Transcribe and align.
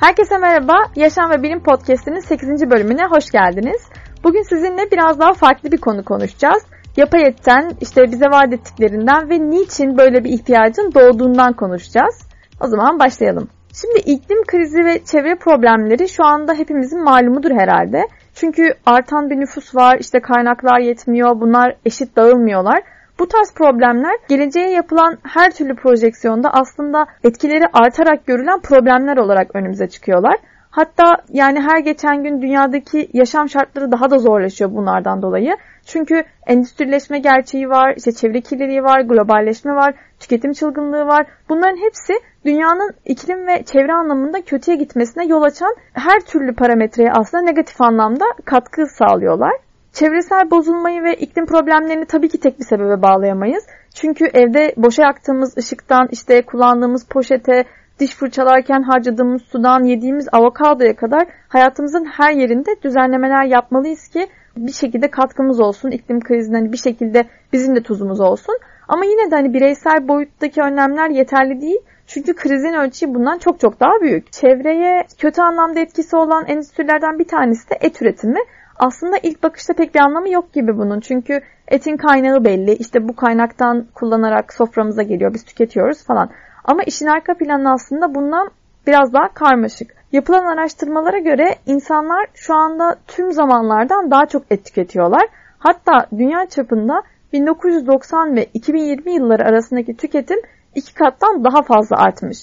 Herkese 0.00 0.38
merhaba. 0.38 0.74
Yaşam 0.96 1.30
ve 1.30 1.42
Bilim 1.42 1.62
Podcast'inin 1.62 2.20
8. 2.20 2.70
bölümüne 2.70 3.04
hoş 3.04 3.30
geldiniz. 3.30 3.88
Bugün 4.24 4.42
sizinle 4.42 4.90
biraz 4.92 5.20
daha 5.20 5.32
farklı 5.32 5.72
bir 5.72 5.78
konu 5.78 6.04
konuşacağız. 6.04 6.62
Yapay 6.96 7.22
etten, 7.26 7.72
işte 7.80 8.02
bize 8.02 8.26
vaat 8.26 8.52
ettiklerinden 8.52 9.30
ve 9.30 9.50
niçin 9.50 9.98
böyle 9.98 10.24
bir 10.24 10.30
ihtiyacın 10.30 10.92
doğduğundan 10.94 11.52
konuşacağız. 11.52 12.18
O 12.60 12.66
zaman 12.66 12.98
başlayalım. 12.98 13.48
Şimdi 13.80 13.98
iklim 13.98 14.44
krizi 14.46 14.84
ve 14.84 15.04
çevre 15.04 15.34
problemleri 15.34 16.08
şu 16.08 16.24
anda 16.24 16.54
hepimizin 16.54 17.04
malumudur 17.04 17.50
herhalde. 17.50 18.02
Çünkü 18.34 18.74
artan 18.86 19.30
bir 19.30 19.36
nüfus 19.40 19.74
var, 19.74 19.98
işte 20.00 20.20
kaynaklar 20.20 20.80
yetmiyor, 20.80 21.40
bunlar 21.40 21.76
eşit 21.84 22.16
dağılmıyorlar. 22.16 22.82
Bu 23.18 23.28
tarz 23.28 23.54
problemler 23.54 24.16
geleceğe 24.28 24.70
yapılan 24.70 25.18
her 25.22 25.50
türlü 25.50 25.76
projeksiyonda 25.76 26.50
aslında 26.52 27.06
etkileri 27.24 27.64
artarak 27.72 28.26
görülen 28.26 28.60
problemler 28.60 29.16
olarak 29.16 29.56
önümüze 29.56 29.88
çıkıyorlar. 29.88 30.36
Hatta 30.70 31.16
yani 31.28 31.60
her 31.60 31.78
geçen 31.78 32.22
gün 32.22 32.42
dünyadaki 32.42 33.10
yaşam 33.12 33.48
şartları 33.48 33.92
daha 33.92 34.10
da 34.10 34.18
zorlaşıyor 34.18 34.70
bunlardan 34.72 35.22
dolayı. 35.22 35.56
Çünkü 35.86 36.24
endüstrileşme 36.46 37.18
gerçeği 37.18 37.68
var, 37.68 37.94
işte 37.96 38.12
çevre 38.12 38.40
kirliliği 38.40 38.82
var, 38.82 39.00
globalleşme 39.00 39.72
var, 39.72 39.94
tüketim 40.20 40.52
çılgınlığı 40.52 41.06
var. 41.06 41.26
Bunların 41.48 41.76
hepsi 41.76 42.12
dünyanın 42.44 42.92
iklim 43.04 43.46
ve 43.46 43.62
çevre 43.62 43.92
anlamında 43.92 44.40
kötüye 44.42 44.76
gitmesine 44.76 45.26
yol 45.26 45.42
açan 45.42 45.76
her 45.92 46.20
türlü 46.20 46.54
parametreye 46.54 47.12
aslında 47.12 47.42
negatif 47.42 47.80
anlamda 47.80 48.24
katkı 48.44 48.86
sağlıyorlar. 48.86 49.52
Çevresel 49.98 50.50
bozulmayı 50.50 51.02
ve 51.02 51.14
iklim 51.14 51.46
problemlerini 51.46 52.04
tabii 52.04 52.28
ki 52.28 52.40
tek 52.40 52.58
bir 52.58 52.64
sebebe 52.64 53.02
bağlayamayız. 53.02 53.66
Çünkü 53.94 54.24
evde 54.24 54.74
boşa 54.76 55.02
yaktığımız 55.02 55.56
ışıktan, 55.56 56.08
işte 56.12 56.42
kullandığımız 56.42 57.06
poşete, 57.06 57.64
diş 58.00 58.14
fırçalarken 58.14 58.82
harcadığımız 58.82 59.42
sudan, 59.42 59.84
yediğimiz 59.84 60.28
avokadoya 60.32 60.96
kadar 60.96 61.26
hayatımızın 61.48 62.04
her 62.04 62.32
yerinde 62.32 62.70
düzenlemeler 62.82 63.44
yapmalıyız 63.44 64.08
ki 64.08 64.26
bir 64.56 64.72
şekilde 64.72 65.10
katkımız 65.10 65.60
olsun. 65.60 65.90
iklim 65.90 66.20
krizinden 66.20 66.58
hani 66.58 66.72
bir 66.72 66.78
şekilde 66.78 67.24
bizim 67.52 67.76
de 67.76 67.82
tuzumuz 67.82 68.20
olsun. 68.20 68.58
Ama 68.88 69.04
yine 69.04 69.30
de 69.30 69.34
hani 69.34 69.54
bireysel 69.54 70.08
boyuttaki 70.08 70.60
önlemler 70.60 71.10
yeterli 71.10 71.60
değil. 71.60 71.80
Çünkü 72.06 72.34
krizin 72.34 72.72
ölçüsü 72.72 73.14
bundan 73.14 73.38
çok 73.38 73.60
çok 73.60 73.80
daha 73.80 74.00
büyük. 74.00 74.32
Çevreye 74.32 75.04
kötü 75.18 75.42
anlamda 75.42 75.80
etkisi 75.80 76.16
olan 76.16 76.46
endüstrilerden 76.46 77.18
bir 77.18 77.28
tanesi 77.28 77.70
de 77.70 77.78
et 77.80 78.02
üretimi. 78.02 78.40
Aslında 78.78 79.16
ilk 79.22 79.42
bakışta 79.42 79.74
pek 79.74 79.94
bir 79.94 80.00
anlamı 80.00 80.30
yok 80.30 80.52
gibi 80.52 80.78
bunun. 80.78 81.00
Çünkü 81.00 81.40
etin 81.68 81.96
kaynağı 81.96 82.44
belli. 82.44 82.72
İşte 82.72 83.08
bu 83.08 83.16
kaynaktan 83.16 83.86
kullanarak 83.94 84.52
soframıza 84.52 85.02
geliyor. 85.02 85.34
Biz 85.34 85.44
tüketiyoruz 85.44 86.04
falan. 86.04 86.30
Ama 86.64 86.82
işin 86.82 87.06
arka 87.06 87.34
planı 87.34 87.72
aslında 87.72 88.14
bundan 88.14 88.50
biraz 88.86 89.12
daha 89.12 89.28
karmaşık. 89.28 89.94
Yapılan 90.12 90.44
araştırmalara 90.44 91.18
göre 91.18 91.56
insanlar 91.66 92.26
şu 92.34 92.54
anda 92.54 92.96
tüm 93.06 93.32
zamanlardan 93.32 94.10
daha 94.10 94.26
çok 94.26 94.42
et 94.50 94.64
tüketiyorlar. 94.64 95.28
Hatta 95.58 96.06
dünya 96.18 96.46
çapında 96.46 97.02
1990 97.32 98.36
ve 98.36 98.44
2020 98.54 99.12
yılları 99.12 99.44
arasındaki 99.44 99.96
tüketim 99.96 100.38
iki 100.74 100.94
kattan 100.94 101.44
daha 101.44 101.62
fazla 101.62 101.96
artmış. 101.96 102.38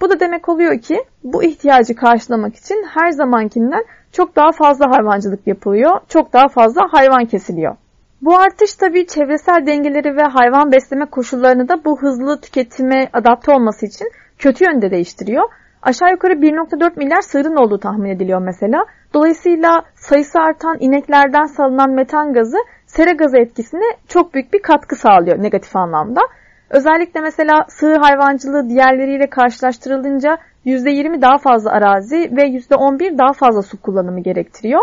Bu 0.00 0.10
da 0.10 0.20
demek 0.20 0.48
oluyor 0.48 0.78
ki 0.78 1.04
bu 1.24 1.44
ihtiyacı 1.44 1.94
karşılamak 1.94 2.56
için 2.56 2.86
her 2.94 3.10
zamankinden 3.10 3.84
çok 4.12 4.36
daha 4.36 4.52
fazla 4.52 4.90
hayvancılık 4.90 5.46
yapılıyor, 5.46 6.00
çok 6.08 6.32
daha 6.32 6.48
fazla 6.48 6.82
hayvan 6.92 7.24
kesiliyor. 7.24 7.76
Bu 8.22 8.36
artış 8.38 8.74
tabii 8.74 9.06
çevresel 9.06 9.66
dengeleri 9.66 10.16
ve 10.16 10.22
hayvan 10.22 10.72
besleme 10.72 11.04
koşullarını 11.04 11.68
da 11.68 11.84
bu 11.84 12.02
hızlı 12.02 12.40
tüketime 12.40 13.08
adapte 13.12 13.52
olması 13.52 13.86
için 13.86 14.10
kötü 14.38 14.64
yönde 14.64 14.90
değiştiriyor. 14.90 15.48
Aşağı 15.82 16.10
yukarı 16.10 16.32
1.4 16.32 16.98
milyar 16.98 17.20
sığırın 17.20 17.56
olduğu 17.56 17.78
tahmin 17.78 18.10
ediliyor 18.10 18.42
mesela. 18.42 18.84
Dolayısıyla 19.14 19.82
sayısı 19.94 20.40
artan 20.40 20.76
ineklerden 20.80 21.46
salınan 21.46 21.90
metan 21.90 22.32
gazı 22.32 22.56
sera 22.86 23.12
gazı 23.12 23.38
etkisine 23.38 23.96
çok 24.08 24.34
büyük 24.34 24.52
bir 24.52 24.62
katkı 24.62 24.96
sağlıyor 24.96 25.42
negatif 25.42 25.76
anlamda. 25.76 26.20
Özellikle 26.70 27.20
mesela 27.20 27.64
sığır 27.68 27.96
hayvancılığı 27.96 28.68
diğerleriyle 28.68 29.30
karşılaştırılınca 29.30 30.38
%20 30.66 31.22
daha 31.22 31.38
fazla 31.38 31.70
arazi 31.70 32.16
ve 32.16 32.42
%11 32.42 33.18
daha 33.18 33.32
fazla 33.32 33.62
su 33.62 33.80
kullanımı 33.82 34.20
gerektiriyor. 34.20 34.80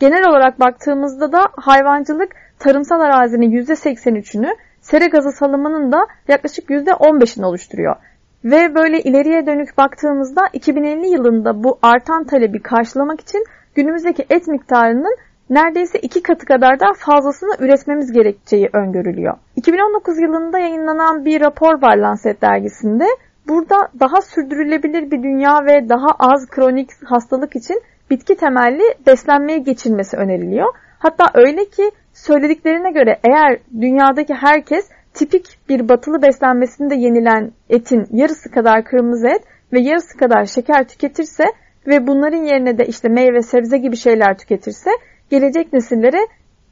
Genel 0.00 0.28
olarak 0.28 0.60
baktığımızda 0.60 1.32
da 1.32 1.40
hayvancılık 1.56 2.32
tarımsal 2.58 3.00
arazinin 3.00 3.50
%83'ünü, 3.50 4.56
sera 4.80 5.06
gazı 5.06 5.32
salımının 5.32 5.92
da 5.92 6.06
yaklaşık 6.28 6.70
%15'ini 6.70 7.44
oluşturuyor. 7.44 7.96
Ve 8.44 8.74
böyle 8.74 9.00
ileriye 9.00 9.46
dönük 9.46 9.78
baktığımızda 9.78 10.48
2050 10.52 11.06
yılında 11.06 11.64
bu 11.64 11.78
artan 11.82 12.24
talebi 12.24 12.62
karşılamak 12.62 13.20
için 13.20 13.44
günümüzdeki 13.74 14.26
et 14.30 14.48
miktarının 14.48 15.16
neredeyse 15.50 15.98
iki 15.98 16.22
katı 16.22 16.46
kadar 16.46 16.80
daha 16.80 16.92
fazlasını 16.92 17.56
üretmemiz 17.58 18.12
gerekeceği 18.12 18.68
öngörülüyor. 18.72 19.34
2019 19.56 20.18
yılında 20.18 20.58
yayınlanan 20.58 21.24
bir 21.24 21.40
rapor 21.40 21.82
var 21.82 21.96
Lancet 21.96 22.42
dergisinde. 22.42 23.04
Burada 23.48 23.76
daha 24.00 24.20
sürdürülebilir 24.20 25.10
bir 25.10 25.22
dünya 25.22 25.64
ve 25.66 25.88
daha 25.88 26.08
az 26.18 26.46
kronik 26.46 26.90
hastalık 27.04 27.56
için 27.56 27.82
bitki 28.10 28.36
temelli 28.36 28.82
beslenmeye 29.06 29.58
geçilmesi 29.58 30.16
öneriliyor. 30.16 30.74
Hatta 30.98 31.24
öyle 31.34 31.64
ki 31.64 31.90
söylediklerine 32.12 32.90
göre 32.90 33.18
eğer 33.24 33.58
dünyadaki 33.80 34.34
herkes 34.34 34.88
tipik 35.14 35.58
bir 35.68 35.88
batılı 35.88 36.22
beslenmesinde 36.22 36.94
yenilen 36.94 37.52
etin 37.70 38.06
yarısı 38.10 38.50
kadar 38.50 38.84
kırmızı 38.84 39.28
et 39.28 39.42
ve 39.72 39.80
yarısı 39.80 40.18
kadar 40.18 40.44
şeker 40.44 40.88
tüketirse 40.88 41.44
ve 41.86 42.06
bunların 42.06 42.44
yerine 42.44 42.78
de 42.78 42.84
işte 42.84 43.08
meyve 43.08 43.42
sebze 43.42 43.78
gibi 43.78 43.96
şeyler 43.96 44.38
tüketirse 44.38 44.90
gelecek 45.30 45.72
nesillere 45.72 46.26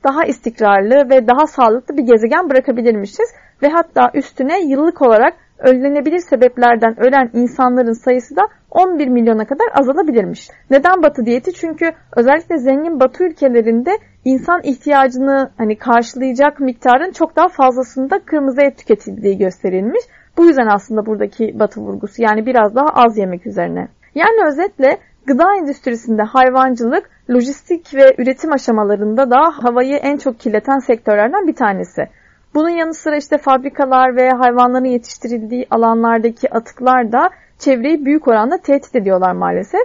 daha 0.04 0.24
istikrarlı 0.24 1.10
ve 1.10 1.28
daha 1.28 1.46
sağlıklı 1.46 1.96
bir 1.96 2.02
gezegen 2.02 2.50
bırakabilirmişiz. 2.50 3.28
Ve 3.62 3.68
hatta 3.68 4.10
üstüne 4.14 4.60
yıllık 4.60 5.02
olarak 5.02 5.34
önlenebilir 5.58 6.18
sebeplerden 6.18 7.00
ölen 7.00 7.30
insanların 7.32 8.04
sayısı 8.04 8.36
da 8.36 8.42
11 8.70 9.08
milyona 9.08 9.44
kadar 9.44 9.66
azalabilirmiş. 9.80 10.48
Neden 10.70 11.02
batı 11.02 11.26
diyeti? 11.26 11.52
Çünkü 11.52 11.90
özellikle 12.16 12.58
zengin 12.58 13.00
batı 13.00 13.24
ülkelerinde 13.24 13.90
insan 14.24 14.60
ihtiyacını 14.62 15.50
hani 15.58 15.78
karşılayacak 15.78 16.60
miktarın 16.60 17.12
çok 17.12 17.36
daha 17.36 17.48
fazlasında 17.48 18.18
kırmızı 18.18 18.62
et 18.62 18.78
tüketildiği 18.78 19.38
gösterilmiş. 19.38 20.04
Bu 20.38 20.44
yüzden 20.46 20.66
aslında 20.66 21.06
buradaki 21.06 21.58
batı 21.58 21.80
vurgusu 21.80 22.22
yani 22.22 22.46
biraz 22.46 22.74
daha 22.74 22.88
az 22.88 23.18
yemek 23.18 23.46
üzerine. 23.46 23.88
Yani 24.14 24.48
özetle 24.48 24.98
gıda 25.26 25.56
endüstrisinde 25.56 26.22
hayvancılık, 26.22 27.10
lojistik 27.30 27.94
ve 27.94 28.14
üretim 28.18 28.52
aşamalarında 28.52 29.30
da 29.30 29.40
havayı 29.62 29.96
en 29.96 30.16
çok 30.16 30.40
kirleten 30.40 30.78
sektörlerden 30.78 31.46
bir 31.46 31.54
tanesi. 31.54 32.08
Bunun 32.54 32.68
yanı 32.68 32.94
sıra 32.94 33.16
işte 33.16 33.38
fabrikalar 33.38 34.16
ve 34.16 34.30
hayvanların 34.30 34.84
yetiştirildiği 34.84 35.66
alanlardaki 35.70 36.54
atıklar 36.54 37.12
da 37.12 37.30
çevreyi 37.58 38.04
büyük 38.04 38.28
oranda 38.28 38.58
tehdit 38.58 38.96
ediyorlar 38.96 39.32
maalesef. 39.32 39.82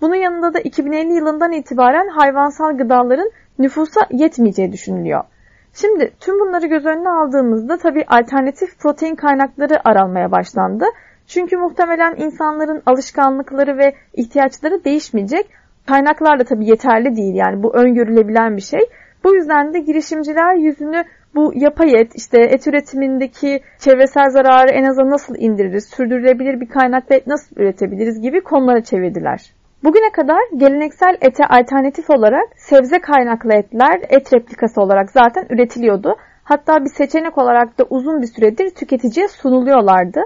Bunun 0.00 0.14
yanında 0.14 0.54
da 0.54 0.60
2050 0.60 1.12
yılından 1.12 1.52
itibaren 1.52 2.08
hayvansal 2.08 2.78
gıdaların 2.78 3.30
nüfusa 3.58 4.00
yetmeyeceği 4.10 4.72
düşünülüyor. 4.72 5.24
Şimdi 5.72 6.12
tüm 6.20 6.40
bunları 6.40 6.66
göz 6.66 6.86
önüne 6.86 7.08
aldığımızda 7.08 7.76
tabii 7.78 8.04
alternatif 8.08 8.78
protein 8.78 9.14
kaynakları 9.14 9.88
aranmaya 9.88 10.32
başlandı. 10.32 10.84
Çünkü 11.26 11.56
muhtemelen 11.56 12.16
insanların 12.16 12.82
alışkanlıkları 12.86 13.78
ve 13.78 13.94
ihtiyaçları 14.14 14.84
değişmeyecek. 14.84 15.46
Kaynaklar 15.86 16.38
da 16.38 16.44
tabii 16.44 16.68
yeterli 16.68 17.16
değil 17.16 17.34
yani 17.34 17.62
bu 17.62 17.76
öngörülebilen 17.76 18.56
bir 18.56 18.62
şey. 18.62 18.80
Bu 19.24 19.34
yüzden 19.34 19.74
de 19.74 19.78
girişimciler 19.78 20.54
yüzünü 20.54 21.04
bu 21.34 21.52
yapay 21.54 22.00
et, 22.00 22.12
işte 22.14 22.38
et 22.38 22.66
üretimindeki 22.66 23.60
çevresel 23.78 24.30
zararı 24.30 24.70
en 24.70 24.84
aza 24.84 25.10
nasıl 25.10 25.34
indiririz, 25.38 25.88
sürdürülebilir 25.88 26.60
bir 26.60 26.68
kaynakla 26.68 27.16
et 27.16 27.26
nasıl 27.26 27.56
üretebiliriz 27.56 28.20
gibi 28.20 28.40
konulara 28.40 28.82
çevirdiler. 28.82 29.52
Bugüne 29.84 30.10
kadar 30.12 30.40
geleneksel 30.56 31.16
ete 31.20 31.46
alternatif 31.46 32.10
olarak 32.10 32.48
sebze 32.56 32.98
kaynaklı 32.98 33.54
etler 33.54 34.00
et 34.08 34.32
replikası 34.34 34.80
olarak 34.80 35.10
zaten 35.10 35.46
üretiliyordu. 35.50 36.16
Hatta 36.44 36.84
bir 36.84 36.90
seçenek 36.90 37.38
olarak 37.38 37.78
da 37.78 37.84
uzun 37.90 38.22
bir 38.22 38.26
süredir 38.26 38.70
tüketiciye 38.70 39.28
sunuluyorlardı. 39.28 40.20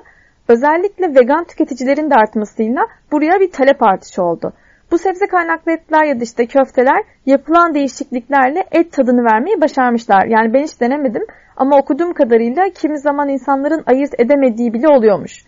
Özellikle 0.48 1.14
vegan 1.14 1.44
tüketicilerin 1.44 2.10
de 2.10 2.14
artmasıyla 2.14 2.86
buraya 3.12 3.40
bir 3.40 3.50
talep 3.50 3.82
artışı 3.82 4.22
oldu. 4.22 4.52
Bu 4.90 4.98
sebze 4.98 5.26
kaynaklı 5.26 5.72
etler 5.72 6.04
ya 6.04 6.20
da 6.20 6.24
işte 6.24 6.46
köfteler 6.46 7.02
yapılan 7.26 7.74
değişikliklerle 7.74 8.64
et 8.72 8.92
tadını 8.92 9.24
vermeyi 9.24 9.60
başarmışlar. 9.60 10.26
Yani 10.26 10.54
ben 10.54 10.62
hiç 10.62 10.80
denemedim 10.80 11.22
ama 11.56 11.78
okuduğum 11.78 12.12
kadarıyla 12.12 12.68
kimi 12.74 12.98
zaman 12.98 13.28
insanların 13.28 13.82
ayırt 13.86 14.20
edemediği 14.20 14.72
bile 14.72 14.88
oluyormuş. 14.88 15.44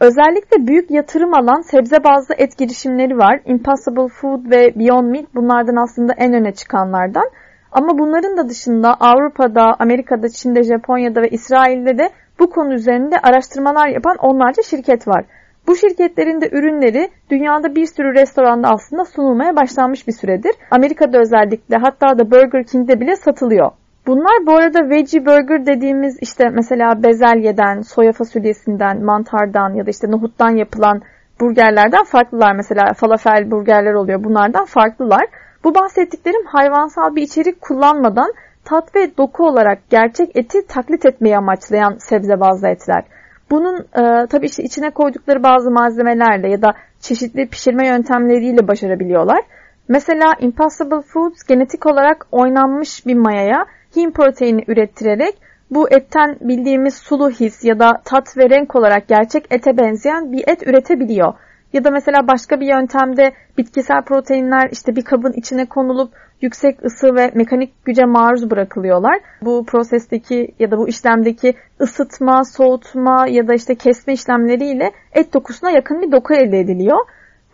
Özellikle 0.00 0.66
büyük 0.66 0.90
yatırım 0.90 1.34
alan 1.34 1.60
sebze 1.60 2.04
bazlı 2.04 2.34
et 2.38 2.58
girişimleri 2.58 3.18
var. 3.18 3.40
Impossible 3.46 4.08
Food 4.08 4.50
ve 4.50 4.72
Beyond 4.76 5.10
Meat 5.10 5.34
bunlardan 5.34 5.76
aslında 5.76 6.12
en 6.12 6.32
öne 6.32 6.52
çıkanlardan. 6.52 7.30
Ama 7.72 7.98
bunların 7.98 8.36
da 8.36 8.48
dışında 8.48 8.94
Avrupa'da, 9.00 9.76
Amerika'da, 9.78 10.28
Çin'de, 10.28 10.62
Japonya'da 10.62 11.22
ve 11.22 11.28
İsrail'de 11.28 11.98
de 11.98 12.10
bu 12.42 12.50
konu 12.50 12.74
üzerinde 12.74 13.16
araştırmalar 13.22 13.88
yapan 13.88 14.16
onlarca 14.16 14.62
şirket 14.62 15.08
var. 15.08 15.24
Bu 15.66 15.76
şirketlerin 15.76 16.40
de 16.40 16.48
ürünleri 16.52 17.08
dünyada 17.30 17.74
bir 17.74 17.86
sürü 17.86 18.14
restoranda 18.14 18.68
aslında 18.68 19.04
sunulmaya 19.04 19.56
başlanmış 19.56 20.06
bir 20.08 20.12
süredir. 20.12 20.52
Amerika'da 20.70 21.18
özellikle 21.18 21.76
hatta 21.76 22.18
da 22.18 22.30
Burger 22.30 22.64
King'de 22.64 23.00
bile 23.00 23.16
satılıyor. 23.16 23.70
Bunlar 24.06 24.46
bu 24.46 24.52
arada 24.52 24.90
veggie 24.90 25.26
burger 25.26 25.66
dediğimiz 25.66 26.18
işte 26.20 26.48
mesela 26.48 27.02
bezelyeden, 27.02 27.80
soya 27.80 28.12
fasulyesinden, 28.12 29.04
mantardan 29.04 29.74
ya 29.74 29.86
da 29.86 29.90
işte 29.90 30.10
nohuttan 30.10 30.50
yapılan 30.50 31.02
burgerlerden 31.40 32.04
farklılar. 32.04 32.54
Mesela 32.54 32.92
falafel 32.96 33.50
burgerler 33.50 33.94
oluyor. 33.94 34.24
Bunlardan 34.24 34.64
farklılar. 34.64 35.26
Bu 35.64 35.74
bahsettiklerim 35.74 36.46
hayvansal 36.46 37.16
bir 37.16 37.22
içerik 37.22 37.60
kullanmadan 37.60 38.32
tat 38.64 38.94
ve 38.94 39.16
doku 39.16 39.46
olarak 39.46 39.90
gerçek 39.90 40.36
eti 40.36 40.66
taklit 40.66 41.06
etmeyi 41.06 41.36
amaçlayan 41.36 41.96
sebze 41.98 42.40
bazlı 42.40 42.68
etler. 42.68 43.04
Bunun 43.50 43.78
e, 43.78 44.26
tabii 44.26 44.46
işte 44.46 44.62
içine 44.62 44.90
koydukları 44.90 45.42
bazı 45.42 45.70
malzemelerle 45.70 46.48
ya 46.48 46.62
da 46.62 46.74
çeşitli 47.00 47.48
pişirme 47.48 47.86
yöntemleriyle 47.86 48.68
başarabiliyorlar. 48.68 49.40
Mesela 49.88 50.34
Impossible 50.40 51.02
Foods 51.02 51.42
genetik 51.42 51.86
olarak 51.86 52.26
oynanmış 52.32 53.06
bir 53.06 53.14
mayaya 53.14 53.66
him 53.96 54.12
proteini 54.12 54.64
ürettirerek 54.68 55.34
bu 55.70 55.90
etten 55.90 56.36
bildiğimiz 56.40 56.94
sulu 56.94 57.30
his 57.30 57.64
ya 57.64 57.78
da 57.78 58.00
tat 58.04 58.36
ve 58.36 58.50
renk 58.50 58.76
olarak 58.76 59.08
gerçek 59.08 59.44
ete 59.50 59.76
benzeyen 59.78 60.32
bir 60.32 60.44
et 60.46 60.66
üretebiliyor. 60.66 61.34
Ya 61.72 61.84
da 61.84 61.90
mesela 61.90 62.28
başka 62.28 62.60
bir 62.60 62.66
yöntemde 62.66 63.32
bitkisel 63.58 64.02
proteinler 64.02 64.68
işte 64.72 64.96
bir 64.96 65.04
kabın 65.04 65.32
içine 65.32 65.66
konulup 65.66 66.12
yüksek 66.40 66.84
ısı 66.84 67.14
ve 67.14 67.30
mekanik 67.34 67.84
güce 67.84 68.04
maruz 68.04 68.50
bırakılıyorlar. 68.50 69.20
Bu 69.42 69.66
prosesteki 69.66 70.54
ya 70.58 70.70
da 70.70 70.78
bu 70.78 70.88
işlemdeki 70.88 71.54
ısıtma, 71.80 72.44
soğutma 72.44 73.26
ya 73.28 73.48
da 73.48 73.54
işte 73.54 73.74
kesme 73.74 74.12
işlemleriyle 74.12 74.90
et 75.12 75.34
dokusuna 75.34 75.70
yakın 75.70 76.02
bir 76.02 76.12
doku 76.12 76.34
elde 76.34 76.60
ediliyor. 76.60 76.98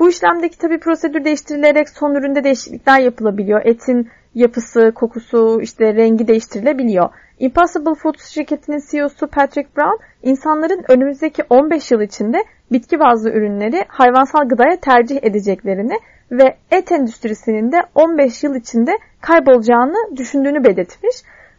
Bu 0.01 0.09
işlemdeki 0.09 0.59
tabi 0.59 0.79
prosedür 0.79 1.25
değiştirilerek 1.25 1.89
son 1.89 2.15
üründe 2.15 2.45
değişiklikler 2.45 3.01
yapılabiliyor. 3.01 3.61
Etin 3.65 4.09
yapısı, 4.35 4.93
kokusu, 4.95 5.61
işte 5.63 5.95
rengi 5.95 6.29
değiştirilebiliyor. 6.29 7.09
Impossible 7.39 7.95
Foods 7.95 8.25
şirketinin 8.35 8.83
CEO'su 8.91 9.27
Patrick 9.27 9.69
Brown, 9.77 10.03
insanların 10.23 10.85
önümüzdeki 10.89 11.43
15 11.51 11.91
yıl 11.91 12.01
içinde 12.01 12.45
bitki 12.73 13.01
bazlı 13.01 13.31
ürünleri 13.31 13.85
hayvansal 13.89 14.49
gıdaya 14.49 14.77
tercih 14.77 15.19
edeceklerini 15.23 15.99
ve 16.33 16.57
et 16.71 16.93
endüstrisinin 16.93 17.73
de 17.73 17.83
15 17.95 18.45
yıl 18.45 18.55
içinde 18.55 18.99
kaybolacağını 19.21 20.17
düşündüğünü 20.17 20.65
belirtmiş. 20.65 21.17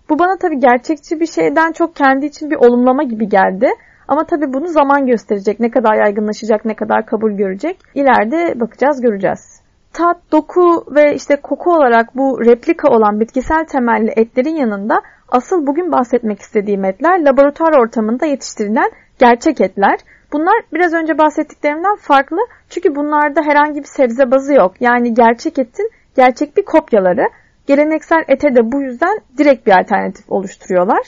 Bu 0.09 0.19
bana 0.19 0.38
tabii 0.38 0.59
gerçekçi 0.59 1.19
bir 1.19 1.25
şeyden 1.25 1.71
çok 1.71 1.95
kendi 1.95 2.25
için 2.25 2.51
bir 2.51 2.56
olumlama 2.56 3.03
gibi 3.03 3.29
geldi. 3.29 3.69
Ama 4.07 4.23
tabii 4.23 4.53
bunu 4.53 4.67
zaman 4.67 5.07
gösterecek. 5.07 5.59
Ne 5.59 5.71
kadar 5.71 5.95
yaygınlaşacak, 5.95 6.65
ne 6.65 6.73
kadar 6.73 7.06
kabul 7.06 7.31
görecek. 7.31 7.77
İleride 7.95 8.59
bakacağız, 8.59 9.01
göreceğiz. 9.01 9.61
Tat, 9.94 10.17
doku 10.31 10.85
ve 10.95 11.15
işte 11.15 11.35
koku 11.35 11.73
olarak 11.73 12.15
bu 12.15 12.45
replika 12.45 12.89
olan 12.89 13.19
bitkisel 13.19 13.65
temelli 13.65 14.11
etlerin 14.15 14.56
yanında 14.56 15.01
asıl 15.31 15.67
bugün 15.67 15.91
bahsetmek 15.91 16.39
istediğim 16.39 16.85
etler 16.85 17.25
laboratuvar 17.25 17.73
ortamında 17.81 18.25
yetiştirilen 18.25 18.91
gerçek 19.19 19.61
etler. 19.61 20.00
Bunlar 20.33 20.55
biraz 20.73 20.93
önce 20.93 21.17
bahsettiklerimden 21.17 21.95
farklı 21.95 22.37
çünkü 22.69 22.95
bunlarda 22.95 23.41
herhangi 23.41 23.79
bir 23.79 23.87
sebze 23.87 24.31
bazı 24.31 24.53
yok. 24.53 24.73
Yani 24.79 25.13
gerçek 25.13 25.59
etin 25.59 25.89
gerçek 26.15 26.57
bir 26.57 26.65
kopyaları. 26.65 27.27
Geleneksel 27.67 28.23
ete 28.27 28.55
de 28.55 28.71
bu 28.71 28.81
yüzden 28.81 29.19
direkt 29.37 29.67
bir 29.67 29.79
alternatif 29.79 30.31
oluşturuyorlar. 30.31 31.01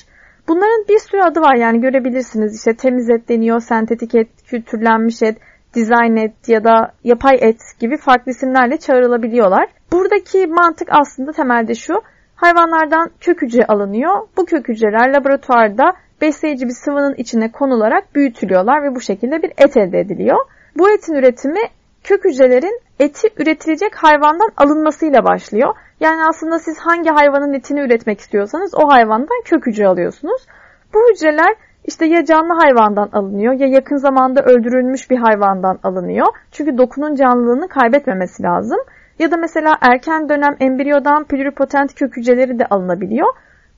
Bunların 0.47 0.85
bir 0.89 0.99
sürü 0.99 1.21
adı 1.21 1.41
var 1.41 1.55
yani 1.55 1.81
görebilirsiniz. 1.81 2.55
İşte 2.55 2.73
temiz 2.73 3.09
et 3.09 3.29
deniyor, 3.29 3.59
sentetik 3.59 4.15
et, 4.15 4.27
kültürlenmiş 4.45 5.23
et, 5.23 5.37
design 5.75 6.15
et 6.15 6.33
ya 6.47 6.63
da 6.63 6.91
yapay 7.03 7.37
et 7.41 7.61
gibi 7.79 7.97
farklı 7.97 8.31
isimlerle 8.31 8.77
çağrılabiliyorlar. 8.77 9.67
Buradaki 9.91 10.47
mantık 10.47 10.87
aslında 10.91 11.31
temelde 11.31 11.75
şu. 11.75 12.01
Hayvanlardan 12.35 13.09
kök 13.19 13.41
hücre 13.41 13.65
alınıyor. 13.67 14.27
Bu 14.37 14.45
kök 14.45 14.67
hücreler 14.67 15.13
laboratuvarda 15.13 15.93
besleyici 16.21 16.65
bir 16.65 16.73
sıvının 16.73 17.15
içine 17.15 17.51
konularak 17.51 18.15
büyütülüyorlar 18.15 18.83
ve 18.83 18.95
bu 18.95 19.01
şekilde 19.01 19.41
bir 19.43 19.51
et 19.57 19.77
elde 19.77 19.99
ediliyor. 19.99 20.37
Bu 20.77 20.89
etin 20.89 21.13
üretimi 21.13 21.61
kök 22.03 22.25
hücrelerin 22.25 22.79
eti 22.99 23.27
üretilecek 23.37 23.95
hayvandan 23.95 24.49
alınmasıyla 24.57 25.25
başlıyor. 25.25 25.75
Yani 25.99 26.21
aslında 26.29 26.59
siz 26.59 26.79
hangi 26.79 27.09
hayvanın 27.09 27.53
etini 27.53 27.79
üretmek 27.79 28.19
istiyorsanız 28.19 28.71
o 28.75 28.89
hayvandan 28.89 29.41
kök 29.45 29.67
hücre 29.67 29.87
alıyorsunuz. 29.87 30.47
Bu 30.93 30.99
hücreler 31.11 31.55
işte 31.85 32.05
ya 32.05 32.25
canlı 32.25 32.53
hayvandan 32.53 33.09
alınıyor 33.13 33.53
ya 33.53 33.67
yakın 33.67 33.97
zamanda 33.97 34.41
öldürülmüş 34.41 35.09
bir 35.09 35.17
hayvandan 35.17 35.79
alınıyor. 35.83 36.27
Çünkü 36.51 36.77
dokunun 36.77 37.15
canlılığını 37.15 37.67
kaybetmemesi 37.67 38.43
lazım. 38.43 38.79
Ya 39.19 39.31
da 39.31 39.37
mesela 39.37 39.77
erken 39.81 40.29
dönem 40.29 40.55
embriyodan 40.59 41.23
pluripotent 41.23 41.95
kök 41.95 42.17
hücreleri 42.17 42.59
de 42.59 42.65
alınabiliyor. 42.65 43.27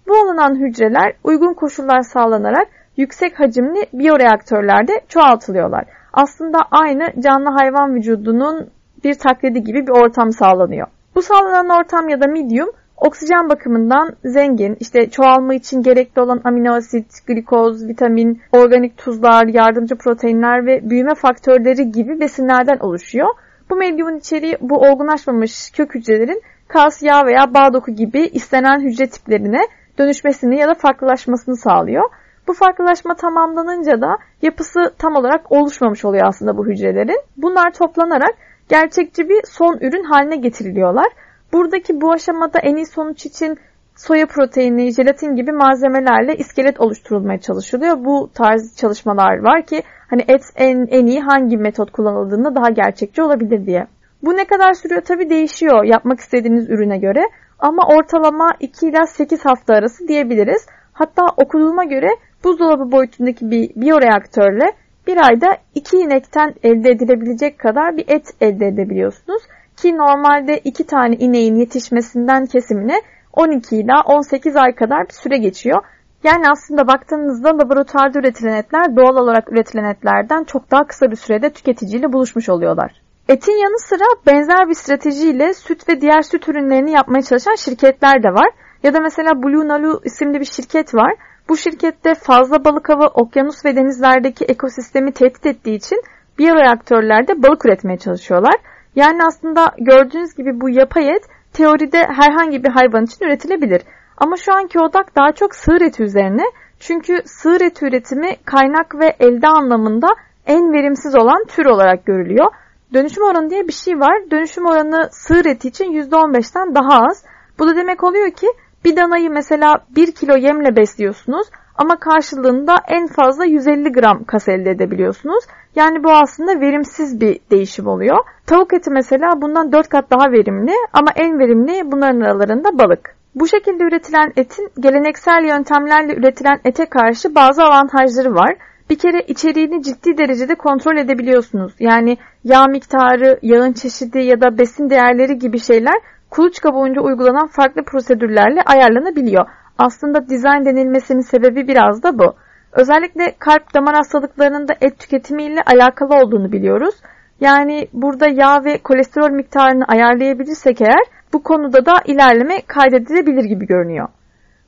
Bu 0.07 0.13
alınan 0.15 0.55
hücreler 0.55 1.13
uygun 1.23 1.53
koşullar 1.53 2.01
sağlanarak 2.01 2.67
yüksek 2.97 3.39
hacimli 3.39 3.85
biyoreaktörlerde 3.93 5.01
çoğaltılıyorlar. 5.09 5.85
Aslında 6.13 6.59
aynı 6.71 7.21
canlı 7.21 7.49
hayvan 7.49 7.95
vücudunun 7.95 8.69
bir 9.03 9.13
taklidi 9.13 9.63
gibi 9.63 9.87
bir 9.87 9.91
ortam 9.91 10.31
sağlanıyor. 10.31 10.87
Bu 11.15 11.21
sağlanan 11.21 11.69
ortam 11.69 12.09
ya 12.09 12.21
da 12.21 12.27
medium 12.27 12.69
oksijen 12.97 13.49
bakımından 13.49 14.15
zengin, 14.25 14.77
işte 14.79 15.09
çoğalma 15.09 15.53
için 15.53 15.83
gerekli 15.83 16.21
olan 16.21 16.41
amino 16.43 16.73
asit, 16.73 17.27
glikoz, 17.27 17.87
vitamin, 17.87 18.41
organik 18.51 18.97
tuzlar, 18.97 19.47
yardımcı 19.47 19.95
proteinler 19.95 20.65
ve 20.65 20.89
büyüme 20.89 21.15
faktörleri 21.15 21.91
gibi 21.91 22.19
besinlerden 22.19 22.77
oluşuyor. 22.77 23.29
Bu 23.69 23.75
medyumun 23.75 24.17
içeriği 24.17 24.57
bu 24.61 24.77
olgunlaşmamış 24.77 25.71
kök 25.71 25.95
hücrelerin 25.95 26.41
kas, 26.67 27.03
yağ 27.03 27.25
veya 27.25 27.53
bağ 27.53 27.73
doku 27.73 27.91
gibi 27.91 28.19
istenen 28.19 28.79
hücre 28.79 29.07
tiplerine 29.07 29.61
dönüşmesini 29.97 30.59
ya 30.59 30.67
da 30.67 30.73
farklılaşmasını 30.73 31.57
sağlıyor. 31.57 32.09
Bu 32.47 32.53
farklılaşma 32.53 33.15
tamamlanınca 33.15 34.01
da 34.01 34.17
yapısı 34.41 34.93
tam 34.97 35.15
olarak 35.15 35.51
oluşmamış 35.51 36.05
oluyor 36.05 36.27
aslında 36.27 36.57
bu 36.57 36.67
hücrelerin. 36.67 37.21
Bunlar 37.37 37.73
toplanarak 37.73 38.35
gerçekçi 38.69 39.29
bir 39.29 39.41
son 39.45 39.77
ürün 39.81 40.03
haline 40.03 40.35
getiriliyorlar. 40.35 41.07
Buradaki 41.53 42.01
bu 42.01 42.11
aşamada 42.11 42.59
en 42.59 42.75
iyi 42.75 42.85
sonuç 42.85 43.25
için 43.25 43.57
soya 43.95 44.25
proteini, 44.25 44.93
jelatin 44.93 45.35
gibi 45.35 45.51
malzemelerle 45.51 46.35
iskelet 46.35 46.79
oluşturulmaya 46.79 47.39
çalışılıyor. 47.39 48.05
Bu 48.05 48.29
tarz 48.33 48.75
çalışmalar 48.77 49.39
var 49.39 49.65
ki 49.65 49.83
hani 50.09 50.21
et 50.27 50.41
en, 50.55 50.87
en 50.89 51.05
iyi 51.05 51.21
hangi 51.21 51.57
metot 51.57 51.91
kullanıldığında 51.91 52.55
daha 52.55 52.69
gerçekçi 52.69 53.21
olabilir 53.21 53.65
diye. 53.65 53.87
Bu 54.23 54.37
ne 54.37 54.45
kadar 54.45 54.73
sürüyor 54.73 55.01
tabi 55.01 55.29
değişiyor 55.29 55.83
yapmak 55.83 56.19
istediğiniz 56.19 56.69
ürüne 56.69 56.97
göre 56.97 57.23
ama 57.63 57.87
ortalama 57.87 58.51
2 58.59 58.87
ila 58.87 59.07
8 59.07 59.45
hafta 59.45 59.73
arası 59.73 60.07
diyebiliriz. 60.07 60.65
Hatta 60.93 61.25
okuduğuma 61.37 61.83
göre 61.83 62.09
buzdolabı 62.43 62.91
boyutundaki 62.91 63.51
bir 63.51 63.69
biyoreaktörle 63.75 64.65
bir 65.07 65.17
ayda 65.17 65.57
2 65.75 65.97
inekten 65.97 66.53
elde 66.63 66.89
edilebilecek 66.89 67.59
kadar 67.59 67.97
bir 67.97 68.05
et 68.07 68.25
elde 68.41 68.67
edebiliyorsunuz. 68.67 69.43
Ki 69.77 69.97
normalde 69.97 70.57
2 70.57 70.83
tane 70.83 71.15
ineğin 71.15 71.55
yetişmesinden 71.55 72.45
kesimine 72.45 73.01
12 73.33 73.75
ila 73.75 74.01
18 74.05 74.55
ay 74.55 74.75
kadar 74.75 75.07
bir 75.07 75.13
süre 75.13 75.37
geçiyor. 75.37 75.83
Yani 76.23 76.43
aslında 76.51 76.87
baktığınızda 76.87 77.49
laboratuvarda 77.49 78.19
üretilen 78.19 78.57
etler 78.57 78.95
doğal 78.95 79.15
olarak 79.23 79.51
üretilen 79.51 79.83
etlerden 79.83 80.43
çok 80.43 80.71
daha 80.71 80.87
kısa 80.87 81.11
bir 81.11 81.15
sürede 81.15 81.49
tüketiciyle 81.49 82.13
buluşmuş 82.13 82.49
oluyorlar. 82.49 83.02
Etin 83.27 83.63
yanı 83.63 83.79
sıra 83.79 84.05
benzer 84.27 84.69
bir 84.69 84.73
stratejiyle 84.73 85.53
süt 85.53 85.89
ve 85.89 86.01
diğer 86.01 86.21
süt 86.21 86.49
ürünlerini 86.49 86.91
yapmaya 86.91 87.21
çalışan 87.21 87.55
şirketler 87.55 88.23
de 88.23 88.27
var. 88.27 88.49
Ya 88.83 88.93
da 88.93 88.99
mesela 88.99 89.43
Blue 89.43 89.67
Nalu 89.67 90.01
isimli 90.05 90.39
bir 90.39 90.45
şirket 90.45 90.95
var. 90.95 91.15
Bu 91.49 91.57
şirkette 91.57 92.15
fazla 92.15 92.65
balık 92.65 92.89
avı 92.89 93.07
okyanus 93.07 93.65
ve 93.65 93.75
denizlerdeki 93.75 94.45
ekosistemi 94.45 95.11
tehdit 95.11 95.45
ettiği 95.45 95.75
için 95.75 96.01
biyoreaktörlerde 96.39 97.43
balık 97.43 97.65
üretmeye 97.65 97.97
çalışıyorlar. 97.97 98.55
Yani 98.95 99.23
aslında 99.25 99.71
gördüğünüz 99.77 100.35
gibi 100.35 100.61
bu 100.61 100.69
yapay 100.69 101.09
et 101.09 101.23
teoride 101.53 101.97
herhangi 101.97 102.63
bir 102.63 102.69
hayvan 102.69 103.03
için 103.03 103.25
üretilebilir. 103.25 103.81
Ama 104.17 104.35
şu 104.37 104.53
anki 104.53 104.79
odak 104.79 105.15
daha 105.15 105.31
çok 105.31 105.55
sığır 105.55 105.81
eti 105.81 106.03
üzerine. 106.03 106.43
Çünkü 106.79 107.21
sığır 107.25 107.61
eti 107.61 107.85
üretimi 107.85 108.35
kaynak 108.45 108.95
ve 108.95 109.15
elde 109.19 109.47
anlamında 109.47 110.07
en 110.45 110.73
verimsiz 110.73 111.15
olan 111.15 111.45
tür 111.47 111.65
olarak 111.65 112.05
görülüyor. 112.05 112.51
Dönüşüm 112.93 113.23
oranı 113.23 113.49
diye 113.49 113.67
bir 113.67 113.73
şey 113.73 113.99
var. 113.99 114.31
Dönüşüm 114.31 114.65
oranı 114.65 115.09
sığır 115.11 115.45
eti 115.45 115.67
için 115.67 115.85
%15'ten 115.85 116.75
daha 116.75 116.99
az. 116.99 117.23
Bu 117.59 117.67
da 117.67 117.75
demek 117.75 118.03
oluyor 118.03 118.31
ki 118.31 118.47
bir 118.85 118.95
danayı 118.95 119.29
mesela 119.29 119.73
1 119.95 120.11
kilo 120.11 120.35
yemle 120.37 120.75
besliyorsunuz 120.75 121.47
ama 121.75 121.99
karşılığında 121.99 122.75
en 122.87 123.07
fazla 123.07 123.45
150 123.45 123.91
gram 123.91 124.23
kas 124.23 124.47
elde 124.47 124.69
edebiliyorsunuz. 124.71 125.43
Yani 125.75 126.03
bu 126.03 126.11
aslında 126.11 126.59
verimsiz 126.59 127.21
bir 127.21 127.39
değişim 127.51 127.87
oluyor. 127.87 128.17
Tavuk 128.45 128.73
eti 128.73 128.89
mesela 128.89 129.41
bundan 129.41 129.71
4 129.71 129.89
kat 129.89 130.11
daha 130.11 130.31
verimli 130.31 130.73
ama 130.93 131.07
en 131.15 131.39
verimli 131.39 131.91
bunların 131.91 132.21
aralarında 132.21 132.77
balık. 132.77 133.15
Bu 133.35 133.47
şekilde 133.47 133.83
üretilen 133.83 134.33
etin 134.35 134.69
geleneksel 134.79 135.43
yöntemlerle 135.43 136.15
üretilen 136.15 136.59
ete 136.65 136.85
karşı 136.85 137.35
bazı 137.35 137.63
avantajları 137.63 138.35
var. 138.35 138.55
Bir 138.89 138.97
kere 138.97 139.21
içeriğini 139.27 139.83
ciddi 139.83 140.17
derecede 140.17 140.55
kontrol 140.55 140.97
edebiliyorsunuz. 140.97 141.73
Yani 141.79 142.17
yağ 142.43 142.65
miktarı, 142.67 143.39
yağın 143.41 143.73
çeşidi 143.73 144.19
ya 144.19 144.41
da 144.41 144.57
besin 144.57 144.89
değerleri 144.89 145.37
gibi 145.37 145.59
şeyler 145.59 145.95
kuluçka 146.29 146.73
boyunca 146.73 147.01
uygulanan 147.01 147.47
farklı 147.47 147.83
prosedürlerle 147.83 148.61
ayarlanabiliyor. 148.61 149.45
Aslında 149.77 150.29
dizayn 150.29 150.65
denilmesinin 150.65 151.21
sebebi 151.21 151.67
biraz 151.67 152.03
da 152.03 152.19
bu. 152.19 152.35
Özellikle 152.71 153.35
kalp 153.39 153.73
damar 153.73 153.95
hastalıklarının 153.95 154.67
da 154.67 154.73
et 154.81 154.99
tüketimiyle 154.99 155.61
alakalı 155.61 156.15
olduğunu 156.15 156.51
biliyoruz. 156.51 156.95
Yani 157.39 157.87
burada 157.93 158.27
yağ 158.27 158.63
ve 158.65 158.77
kolesterol 158.77 159.31
miktarını 159.31 159.85
ayarlayabilirsek 159.85 160.81
eğer 160.81 161.03
bu 161.33 161.43
konuda 161.43 161.85
da 161.85 161.93
ilerleme 162.05 162.61
kaydedilebilir 162.67 163.43
gibi 163.43 163.65
görünüyor. 163.65 164.07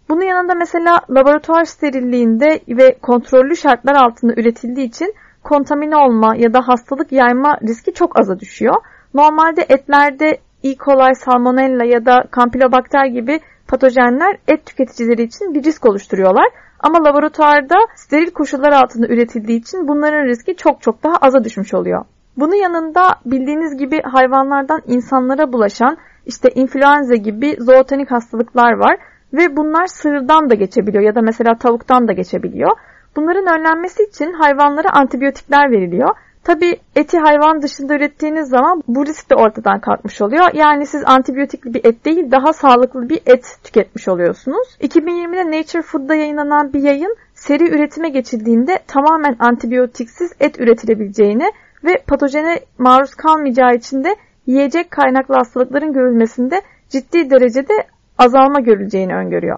Bunun 0.09 0.21
yanında 0.21 0.55
mesela 0.55 1.01
laboratuvar 1.09 1.65
sterilliğinde 1.65 2.59
ve 2.67 2.97
kontrollü 3.01 3.55
şartlar 3.55 3.95
altında 3.95 4.33
üretildiği 4.33 4.87
için 4.87 5.13
kontamine 5.43 5.97
olma 5.97 6.35
ya 6.35 6.53
da 6.53 6.67
hastalık 6.67 7.11
yayma 7.11 7.57
riski 7.67 7.93
çok 7.93 8.19
aza 8.19 8.39
düşüyor. 8.39 8.75
Normalde 9.13 9.65
etlerde 9.69 10.37
E. 10.63 10.75
coli, 10.75 11.15
salmonella 11.15 11.85
ya 11.85 12.05
da 12.05 12.23
kampilobakter 12.31 13.05
gibi 13.05 13.39
patojenler 13.67 14.37
et 14.47 14.65
tüketicileri 14.65 15.23
için 15.23 15.53
bir 15.53 15.63
risk 15.63 15.85
oluşturuyorlar. 15.85 16.45
Ama 16.79 17.03
laboratuvarda 17.03 17.75
steril 17.95 18.31
koşullar 18.31 18.71
altında 18.71 19.07
üretildiği 19.07 19.59
için 19.59 19.87
bunların 19.87 20.25
riski 20.25 20.55
çok 20.55 20.81
çok 20.81 21.03
daha 21.03 21.15
aza 21.15 21.43
düşmüş 21.43 21.73
oluyor. 21.73 22.05
Bunun 22.37 22.55
yanında 22.55 23.07
bildiğiniz 23.25 23.77
gibi 23.77 24.01
hayvanlardan 24.01 24.81
insanlara 24.87 25.53
bulaşan 25.53 25.97
işte 26.25 26.49
influenza 26.49 27.15
gibi 27.15 27.55
zootonik 27.59 28.11
hastalıklar 28.11 28.73
var 28.73 28.97
ve 29.37 29.55
bunlar 29.55 29.87
sığırdan 29.87 30.49
da 30.49 30.53
geçebiliyor 30.55 31.03
ya 31.03 31.15
da 31.15 31.21
mesela 31.21 31.57
tavuktan 31.57 32.07
da 32.07 32.13
geçebiliyor. 32.13 32.71
Bunların 33.15 33.59
önlenmesi 33.59 34.03
için 34.03 34.33
hayvanlara 34.33 34.89
antibiyotikler 34.93 35.71
veriliyor. 35.71 36.15
Tabi 36.43 36.77
eti 36.95 37.17
hayvan 37.19 37.61
dışında 37.61 37.95
ürettiğiniz 37.95 38.49
zaman 38.49 38.83
bu 38.87 39.05
risk 39.05 39.29
de 39.31 39.35
ortadan 39.35 39.79
kalkmış 39.79 40.21
oluyor. 40.21 40.45
Yani 40.53 40.85
siz 40.85 41.03
antibiyotikli 41.05 41.73
bir 41.73 41.85
et 41.85 42.05
değil 42.05 42.31
daha 42.31 42.53
sağlıklı 42.53 43.09
bir 43.09 43.21
et 43.25 43.57
tüketmiş 43.63 44.07
oluyorsunuz. 44.07 44.67
2020'de 44.81 45.57
Nature 45.57 45.81
Food'da 45.81 46.15
yayınlanan 46.15 46.73
bir 46.73 46.81
yayın 46.81 47.15
seri 47.33 47.75
üretime 47.75 48.09
geçildiğinde 48.09 48.79
tamamen 48.87 49.35
antibiyotiksiz 49.39 50.31
et 50.39 50.59
üretilebileceğini 50.59 51.51
ve 51.83 52.03
patojene 52.07 52.59
maruz 52.77 53.15
kalmayacağı 53.15 53.75
için 53.75 54.03
de 54.03 54.15
yiyecek 54.45 54.91
kaynaklı 54.91 55.35
hastalıkların 55.35 55.93
görülmesinde 55.93 56.61
ciddi 56.89 57.29
derecede 57.29 57.73
azalma 58.17 58.59
görüleceğini 58.59 59.15
öngörüyor. 59.15 59.57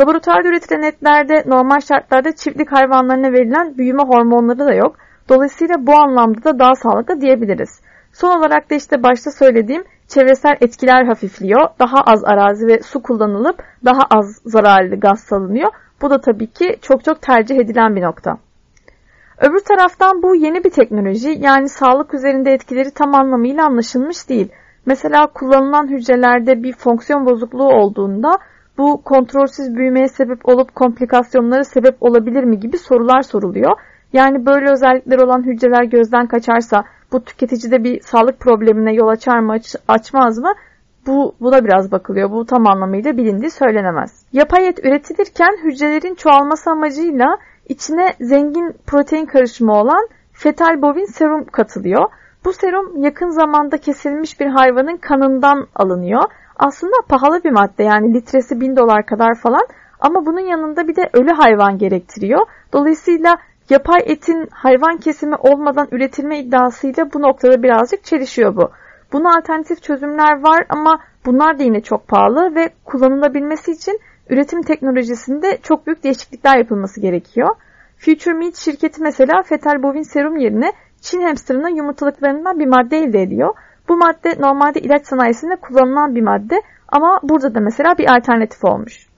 Laboratuvarda 0.00 0.48
üretilen 0.48 0.82
etlerde 0.82 1.44
normal 1.46 1.80
şartlarda 1.80 2.32
çiftlik 2.32 2.72
hayvanlarına 2.72 3.32
verilen 3.32 3.78
büyüme 3.78 4.02
hormonları 4.02 4.58
da 4.58 4.74
yok. 4.74 4.96
Dolayısıyla 5.28 5.86
bu 5.86 5.94
anlamda 5.94 6.44
da 6.44 6.58
daha 6.58 6.74
sağlıklı 6.74 7.20
diyebiliriz. 7.20 7.80
Son 8.12 8.38
olarak 8.38 8.70
da 8.70 8.74
işte 8.74 9.02
başta 9.02 9.30
söylediğim 9.30 9.84
çevresel 10.08 10.56
etkiler 10.60 11.04
hafifliyor. 11.04 11.68
Daha 11.78 12.00
az 12.06 12.24
arazi 12.24 12.66
ve 12.66 12.82
su 12.82 13.02
kullanılıp 13.02 13.62
daha 13.84 14.02
az 14.10 14.40
zararlı 14.44 15.00
gaz 15.00 15.20
salınıyor. 15.20 15.70
Bu 16.02 16.10
da 16.10 16.20
tabii 16.20 16.46
ki 16.46 16.76
çok 16.82 17.04
çok 17.04 17.22
tercih 17.22 17.56
edilen 17.56 17.96
bir 17.96 18.02
nokta. 18.02 18.38
Öbür 19.38 19.60
taraftan 19.60 20.22
bu 20.22 20.34
yeni 20.34 20.64
bir 20.64 20.70
teknoloji 20.70 21.36
yani 21.40 21.68
sağlık 21.68 22.14
üzerinde 22.14 22.52
etkileri 22.52 22.90
tam 22.90 23.14
anlamıyla 23.14 23.66
anlaşılmış 23.66 24.28
değil. 24.28 24.48
Mesela 24.88 25.26
kullanılan 25.26 25.88
hücrelerde 25.88 26.62
bir 26.62 26.72
fonksiyon 26.72 27.26
bozukluğu 27.26 27.68
olduğunda 27.68 28.38
bu 28.78 29.02
kontrolsüz 29.02 29.74
büyümeye 29.74 30.08
sebep 30.08 30.48
olup 30.48 30.74
komplikasyonlara 30.74 31.64
sebep 31.64 31.96
olabilir 32.00 32.44
mi 32.44 32.60
gibi 32.60 32.78
sorular 32.78 33.22
soruluyor. 33.22 33.80
Yani 34.12 34.46
böyle 34.46 34.70
özellikler 34.70 35.18
olan 35.18 35.42
hücreler 35.46 35.82
gözden 35.82 36.26
kaçarsa 36.26 36.84
bu 37.12 37.24
tüketicide 37.24 37.84
bir 37.84 38.00
sağlık 38.00 38.40
problemine 38.40 38.94
yol 38.94 39.08
açar 39.08 39.38
mı 39.38 39.52
aç, 39.52 39.76
açmaz 39.88 40.38
mı? 40.38 40.52
Bu 41.06 41.34
buna 41.40 41.64
biraz 41.64 41.92
bakılıyor. 41.92 42.30
Bu 42.30 42.46
tam 42.46 42.66
anlamıyla 42.66 43.16
bilindiği 43.16 43.50
söylenemez. 43.50 44.24
Yapay 44.32 44.68
et 44.68 44.78
üretilirken 44.84 45.56
hücrelerin 45.64 46.14
çoğalması 46.14 46.70
amacıyla 46.70 47.36
içine 47.68 48.12
zengin 48.20 48.74
protein 48.86 49.26
karışımı 49.26 49.72
olan 49.72 50.08
fetal 50.32 50.82
bovin 50.82 51.12
serum 51.12 51.44
katılıyor. 51.44 52.10
Bu 52.44 52.52
serum 52.52 53.02
yakın 53.02 53.28
zamanda 53.28 53.78
kesilmiş 53.78 54.40
bir 54.40 54.46
hayvanın 54.46 54.96
kanından 54.96 55.66
alınıyor. 55.74 56.22
Aslında 56.56 56.96
pahalı 57.08 57.44
bir 57.44 57.50
madde 57.50 57.82
yani 57.82 58.14
litresi 58.14 58.60
1000 58.60 58.76
dolar 58.76 59.06
kadar 59.06 59.34
falan 59.34 59.66
ama 60.00 60.26
bunun 60.26 60.40
yanında 60.40 60.88
bir 60.88 60.96
de 60.96 61.10
ölü 61.12 61.32
hayvan 61.32 61.78
gerektiriyor. 61.78 62.46
Dolayısıyla 62.72 63.38
yapay 63.70 64.00
etin 64.06 64.48
hayvan 64.50 64.96
kesimi 64.96 65.36
olmadan 65.36 65.88
üretilme 65.92 66.38
iddiasıyla 66.38 67.12
bu 67.12 67.22
noktada 67.22 67.62
birazcık 67.62 68.04
çelişiyor 68.04 68.56
bu. 68.56 68.70
Buna 69.12 69.36
alternatif 69.38 69.82
çözümler 69.82 70.42
var 70.42 70.66
ama 70.68 71.00
bunlar 71.26 71.58
da 71.58 71.62
yine 71.62 71.80
çok 71.80 72.08
pahalı 72.08 72.54
ve 72.54 72.70
kullanılabilmesi 72.84 73.72
için 73.72 74.00
üretim 74.30 74.62
teknolojisinde 74.62 75.58
çok 75.62 75.86
büyük 75.86 76.04
değişiklikler 76.04 76.58
yapılması 76.58 77.00
gerekiyor. 77.00 77.56
Future 77.98 78.34
Meat 78.34 78.56
şirketi 78.56 79.02
mesela 79.02 79.42
fetal 79.42 79.82
bovin 79.82 80.02
serum 80.02 80.36
yerine 80.36 80.72
Çin 81.00 81.22
hamsterının 81.22 81.76
yumurtalıklarından 81.76 82.58
bir 82.58 82.66
madde 82.66 82.98
elde 82.98 83.22
ediyor. 83.22 83.54
Bu 83.88 83.96
madde 83.96 84.34
normalde 84.38 84.80
ilaç 84.80 85.06
sanayisinde 85.06 85.56
kullanılan 85.56 86.14
bir 86.14 86.22
madde 86.22 86.62
ama 86.88 87.20
burada 87.22 87.54
da 87.54 87.60
mesela 87.60 87.98
bir 87.98 88.16
alternatif 88.16 88.64
olmuş. 88.64 89.08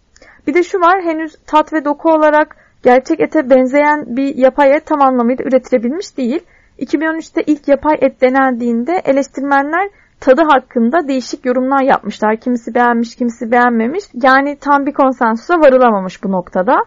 Bir 0.46 0.54
de 0.54 0.62
şu 0.62 0.80
var 0.80 1.02
henüz 1.02 1.36
tat 1.46 1.72
ve 1.72 1.84
doku 1.84 2.10
olarak 2.10 2.56
gerçek 2.82 3.20
ete 3.20 3.50
benzeyen 3.50 4.16
bir 4.16 4.34
yapay 4.34 4.76
et 4.76 4.86
tam 4.86 5.02
anlamıyla 5.02 5.44
üretilebilmiş 5.44 6.16
değil. 6.16 6.40
2013'te 6.78 7.42
ilk 7.42 7.68
yapay 7.68 7.98
et 8.00 8.20
denendiğinde 8.20 9.02
eleştirmenler 9.04 9.90
tadı 10.20 10.42
hakkında 10.42 11.08
değişik 11.08 11.46
yorumlar 11.46 11.82
yapmışlar. 11.82 12.36
Kimisi 12.36 12.74
beğenmiş, 12.74 13.16
kimisi 13.16 13.50
beğenmemiş. 13.50 14.04
Yani 14.22 14.56
tam 14.60 14.86
bir 14.86 14.92
konsensusa 14.92 15.60
varılamamış 15.60 16.24
bu 16.24 16.32
noktada. 16.32 16.84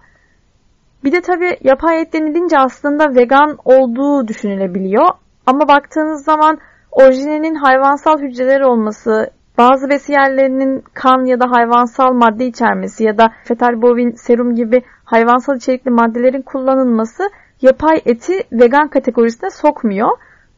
Bir 1.03 1.11
de 1.11 1.21
tabii 1.21 1.57
yapay 1.61 2.01
et 2.01 2.13
denilince 2.13 2.59
aslında 2.59 3.15
vegan 3.15 3.57
olduğu 3.65 4.27
düşünülebiliyor. 4.27 5.09
Ama 5.45 5.67
baktığınız 5.67 6.25
zaman 6.25 6.57
orijinalinin 6.91 7.55
hayvansal 7.55 8.19
hücreler 8.19 8.61
olması, 8.61 9.29
bazı 9.57 9.89
besiyerlerinin 9.89 10.83
kan 10.93 11.25
ya 11.25 11.39
da 11.39 11.51
hayvansal 11.51 12.13
madde 12.13 12.45
içermesi 12.45 13.03
ya 13.03 13.17
da 13.17 13.33
fetal 13.43 13.81
bovin 13.81 14.11
serum 14.11 14.55
gibi 14.55 14.81
hayvansal 15.03 15.55
içerikli 15.55 15.91
maddelerin 15.91 16.41
kullanılması 16.41 17.29
yapay 17.61 18.01
eti 18.05 18.33
vegan 18.51 18.87
kategorisine 18.87 19.49
sokmuyor. 19.49 20.09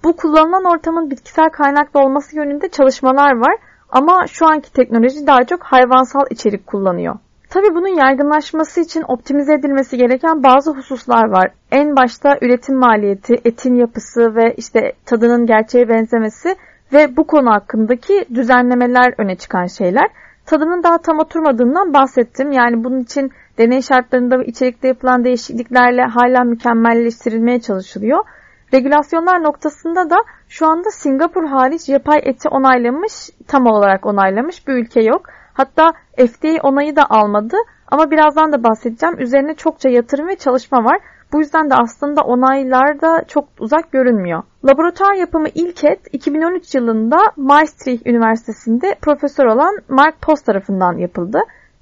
Bu 0.04 0.16
kullanılan 0.16 0.64
ortamın 0.64 1.12
bitkisel 1.12 1.50
kaynaklı 1.50 2.00
olması 2.00 2.36
yönünde 2.36 2.70
çalışmalar 2.70 3.38
var 3.38 3.56
ama 3.90 4.28
şu 4.28 4.48
anki 4.48 4.74
teknoloji 4.74 5.28
daha 5.28 5.44
çok 5.44 5.64
hayvansal 5.64 6.26
içerik 6.30 6.68
kullanıyor. 6.68 7.16
Tabi 7.56 7.76
bunun 7.76 7.98
yaygınlaşması 7.98 8.82
için 8.82 9.04
optimize 9.08 9.54
edilmesi 9.54 9.98
gereken 9.98 10.44
bazı 10.44 10.72
hususlar 10.72 11.30
var. 11.30 11.52
En 11.72 11.96
başta 11.96 12.38
üretim 12.42 12.76
maliyeti, 12.76 13.36
etin 13.46 13.76
yapısı 13.76 14.36
ve 14.36 14.54
işte 14.58 14.94
tadının 15.06 15.46
gerçeğe 15.46 15.90
benzemesi 15.90 16.56
ve 16.94 17.18
bu 17.18 17.28
konu 17.28 17.52
hakkındaki 17.52 18.26
düzenlemeler 18.36 19.14
öne 19.18 19.36
çıkan 19.36 19.66
şeyler. 19.66 20.08
Tadının 20.46 20.84
daha 20.84 20.98
tam 20.98 21.20
oturmadığından 21.20 21.94
bahsettim. 21.94 22.52
Yani 22.52 22.84
bunun 22.84 23.00
için 23.00 23.32
deney 23.58 23.82
şartlarında 23.82 24.40
ve 24.40 24.46
içerikte 24.46 24.88
yapılan 24.88 25.24
değişikliklerle 25.24 26.02
hala 26.02 26.44
mükemmelleştirilmeye 26.44 27.60
çalışılıyor. 27.62 28.26
Regülasyonlar 28.74 29.44
noktasında 29.44 30.10
da 30.10 30.18
şu 30.50 30.68
anda 30.68 30.90
Singapur 30.92 31.46
hariç 31.46 31.90
yapay 31.90 32.20
eti 32.24 32.50
onaylamış, 32.50 33.14
tam 33.48 33.66
olarak 33.66 34.06
onaylamış 34.06 34.68
bir 34.68 34.74
ülke 34.74 35.02
yok. 35.02 35.26
Hatta 35.56 35.94
FDA 36.18 36.62
onayı 36.64 36.96
da 36.96 37.06
almadı 37.10 37.58
ama 37.88 38.12
birazdan 38.12 38.52
da 38.52 38.64
bahsedeceğim. 38.64 39.20
Üzerine 39.20 39.54
çokça 39.56 39.90
yatırım 39.90 40.28
ve 40.28 40.36
çalışma 40.36 40.84
var. 40.84 41.00
Bu 41.34 41.40
yüzden 41.40 41.70
de 41.70 41.76
aslında 41.76 42.22
onaylar 42.22 43.02
da 43.02 43.24
çok 43.28 43.46
uzak 43.60 43.92
görünmüyor. 43.92 44.44
Laboratuvar 44.66 45.14
yapımı 45.14 45.48
ilk 45.56 45.84
et 45.84 46.00
2013 46.12 46.76
yılında 46.76 47.18
Maastricht 47.38 48.08
Üniversitesi'nde 48.08 48.96
profesör 49.02 49.46
olan 49.46 49.78
Mark 49.90 50.22
Post 50.22 50.46
tarafından 50.46 50.98
yapıldı. 50.98 51.40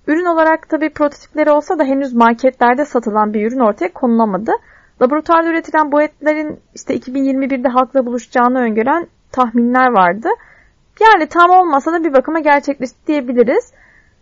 Ürün 0.07 0.25
olarak 0.25 0.69
tabi 0.69 0.89
prototipleri 0.89 1.51
olsa 1.51 1.79
da 1.79 1.83
henüz 1.83 2.13
marketlerde 2.13 2.85
satılan 2.85 3.33
bir 3.33 3.47
ürün 3.47 3.59
ortaya 3.59 3.93
konulamadı. 3.93 4.51
Laboratuvarda 5.01 5.49
üretilen 5.49 5.91
bu 5.91 6.01
etlerin 6.01 6.59
işte 6.75 6.95
2021'de 6.95 7.67
halkla 7.67 8.05
buluşacağını 8.05 8.59
öngören 8.59 9.07
tahminler 9.31 9.91
vardı. 9.91 10.29
Yani 11.01 11.27
tam 11.27 11.49
olmasa 11.49 11.93
da 11.93 12.03
bir 12.03 12.13
bakıma 12.13 12.39
gerçekleşti 12.39 13.07
diyebiliriz. 13.07 13.73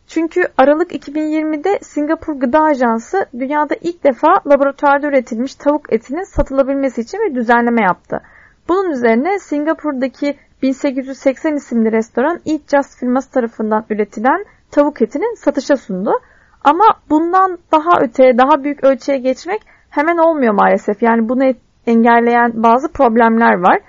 Çünkü 0.08 0.42
Aralık 0.58 0.92
2020'de 0.92 1.80
Singapur 1.82 2.34
Gıda 2.34 2.62
Ajansı 2.64 3.26
dünyada 3.40 3.76
ilk 3.82 4.04
defa 4.04 4.28
laboratuvarda 4.48 5.08
üretilmiş 5.08 5.56
tavuk 5.56 5.94
etinin 5.94 6.24
satılabilmesi 6.24 7.02
için 7.02 7.20
bir 7.20 7.36
düzenleme 7.36 7.82
yaptı. 7.82 8.22
Bunun 8.70 8.92
üzerine 8.92 9.40
Singapur'daki 9.40 10.38
1880 10.62 11.56
isimli 11.56 11.92
restoran 11.92 12.40
Eat 12.46 12.62
Just 12.72 13.00
firması 13.00 13.32
tarafından 13.32 13.86
üretilen 13.90 14.46
tavuk 14.72 15.02
etinin 15.02 15.36
satışa 15.36 15.78
sundu. 15.78 16.12
Ama 16.64 16.86
bundan 17.10 17.58
daha 17.72 18.02
öteye, 18.02 18.38
daha 18.38 18.64
büyük 18.64 18.84
ölçüye 18.84 19.18
geçmek 19.18 19.62
hemen 19.90 20.18
olmuyor 20.18 20.54
maalesef. 20.54 21.04
Yani 21.04 21.30
bunu 21.30 21.54
engelleyen 21.88 22.52
bazı 22.56 22.92
problemler 22.92 23.54
var. 23.54 23.80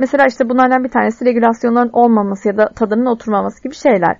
Mesela 0.00 0.26
işte 0.28 0.48
bunlardan 0.48 0.84
bir 0.84 0.88
tanesi 0.88 1.24
regülasyonların 1.24 1.90
olmaması 1.92 2.48
ya 2.48 2.56
da 2.56 2.68
tadının 2.68 3.06
oturmaması 3.06 3.62
gibi 3.62 3.74
şeyler. 3.74 4.16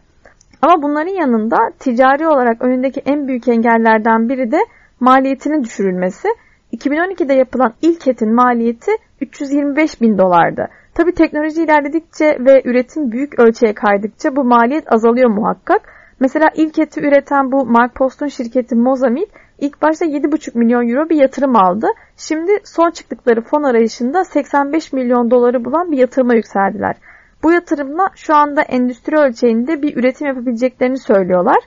Ama 0.63 0.83
bunların 0.83 1.21
yanında 1.21 1.57
ticari 1.79 2.27
olarak 2.27 2.63
önündeki 2.63 3.01
en 3.07 3.29
büyük 3.29 3.49
engellerden 3.49 4.29
biri 4.29 4.53
de 4.53 4.59
maliyetinin 5.01 5.63
düşürülmesi. 5.65 6.29
2012'de 6.73 7.35
yapılan 7.35 7.73
ilk 7.83 8.09
etin 8.09 8.35
maliyeti 8.35 8.91
325 9.21 10.01
bin 10.01 10.19
dolardı. 10.19 10.69
Tabi 10.95 11.13
teknoloji 11.13 11.63
ilerledikçe 11.63 12.37
ve 12.41 12.63
üretim 12.65 13.13
büyük 13.13 13.39
ölçüye 13.39 13.75
kaydıkça 13.75 14.37
bu 14.37 14.45
maliyet 14.45 14.93
azalıyor 14.93 15.31
muhakkak. 15.31 15.83
Mesela 16.21 16.49
ilk 16.55 16.79
eti 16.79 17.01
üreten 17.01 17.53
bu 17.53 17.67
Mark 17.67 17.95
Post'un 17.95 18.27
şirketi 18.27 18.75
Mozamit 18.75 19.29
ilk 19.61 19.83
başta 19.83 20.07
7,5 20.07 20.59
milyon 20.59 20.89
euro 20.89 21.09
bir 21.09 21.17
yatırım 21.17 21.57
aldı. 21.57 21.87
Şimdi 22.17 22.53
son 22.65 22.91
çıktıkları 22.91 23.41
fon 23.41 23.63
arayışında 23.63 24.25
85 24.25 24.93
milyon 24.93 25.31
doları 25.31 25.65
bulan 25.65 25.93
bir 25.93 25.99
yatırıma 25.99 26.35
yükseldiler. 26.35 26.97
Bu 27.43 27.53
yatırımla 27.53 28.11
şu 28.15 28.35
anda 28.35 28.63
endüstri 28.63 29.17
ölçeğinde 29.17 29.83
bir 29.83 29.97
üretim 29.97 30.27
yapabileceklerini 30.27 30.99
söylüyorlar. 30.99 31.59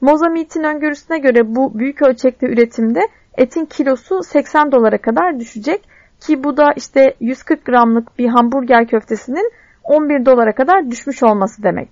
Mozamit'in 0.00 0.62
öngörüsüne 0.62 1.18
göre 1.18 1.54
bu 1.54 1.78
büyük 1.78 2.02
ölçekli 2.02 2.46
üretimde 2.46 3.00
etin 3.36 3.64
kilosu 3.64 4.22
80 4.22 4.72
dolara 4.72 4.98
kadar 4.98 5.40
düşecek 5.40 5.82
ki 6.20 6.44
bu 6.44 6.56
da 6.56 6.72
işte 6.76 7.14
140 7.20 7.64
gramlık 7.64 8.18
bir 8.18 8.28
hamburger 8.28 8.86
köftesinin 8.86 9.52
11 9.84 10.26
dolara 10.26 10.54
kadar 10.54 10.90
düşmüş 10.90 11.22
olması 11.22 11.62
demek. 11.62 11.88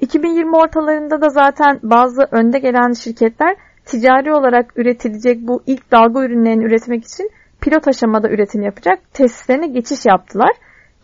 2020 0.00 0.56
ortalarında 0.56 1.20
da 1.20 1.28
zaten 1.28 1.80
bazı 1.82 2.28
önde 2.30 2.58
gelen 2.58 2.92
şirketler 2.92 3.56
ticari 3.86 4.32
olarak 4.32 4.78
üretilecek 4.78 5.38
bu 5.40 5.62
ilk 5.66 5.92
dalga 5.92 6.24
ürünlerini 6.24 6.64
üretmek 6.64 7.04
için 7.04 7.30
pilot 7.60 7.88
aşamada 7.88 8.28
üretim 8.28 8.62
yapacak 8.62 8.98
tesislerine 9.14 9.66
geçiş 9.66 10.06
yaptılar. 10.06 10.50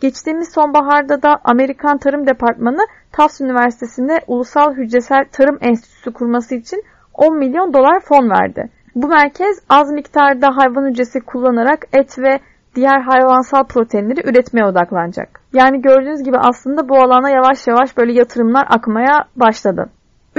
Geçtiğimiz 0.01 0.51
sonbaharda 0.51 1.21
da 1.21 1.39
Amerikan 1.43 1.97
Tarım 1.97 2.27
Departmanı 2.27 2.87
Tufts 3.17 3.41
Üniversitesi'nde 3.41 4.19
Ulusal 4.27 4.73
Hücresel 4.73 5.25
Tarım 5.31 5.57
Enstitüsü 5.61 6.13
kurması 6.13 6.55
için 6.55 6.83
10 7.13 7.37
milyon 7.37 7.73
dolar 7.73 7.99
fon 7.99 8.29
verdi. 8.29 8.69
Bu 8.95 9.07
merkez 9.07 9.59
az 9.69 9.91
miktarda 9.91 10.47
hayvan 10.47 10.89
hücresi 10.89 11.19
kullanarak 11.19 11.79
et 11.93 12.19
ve 12.19 12.39
diğer 12.75 13.01
hayvansal 13.01 13.63
proteinleri 13.63 14.29
üretmeye 14.29 14.65
odaklanacak. 14.65 15.41
Yani 15.53 15.81
gördüğünüz 15.81 16.23
gibi 16.23 16.37
aslında 16.37 16.89
bu 16.89 16.97
alana 16.97 17.29
yavaş 17.29 17.67
yavaş 17.67 17.97
böyle 17.97 18.13
yatırımlar 18.13 18.67
akmaya 18.69 19.25
başladı. 19.35 19.89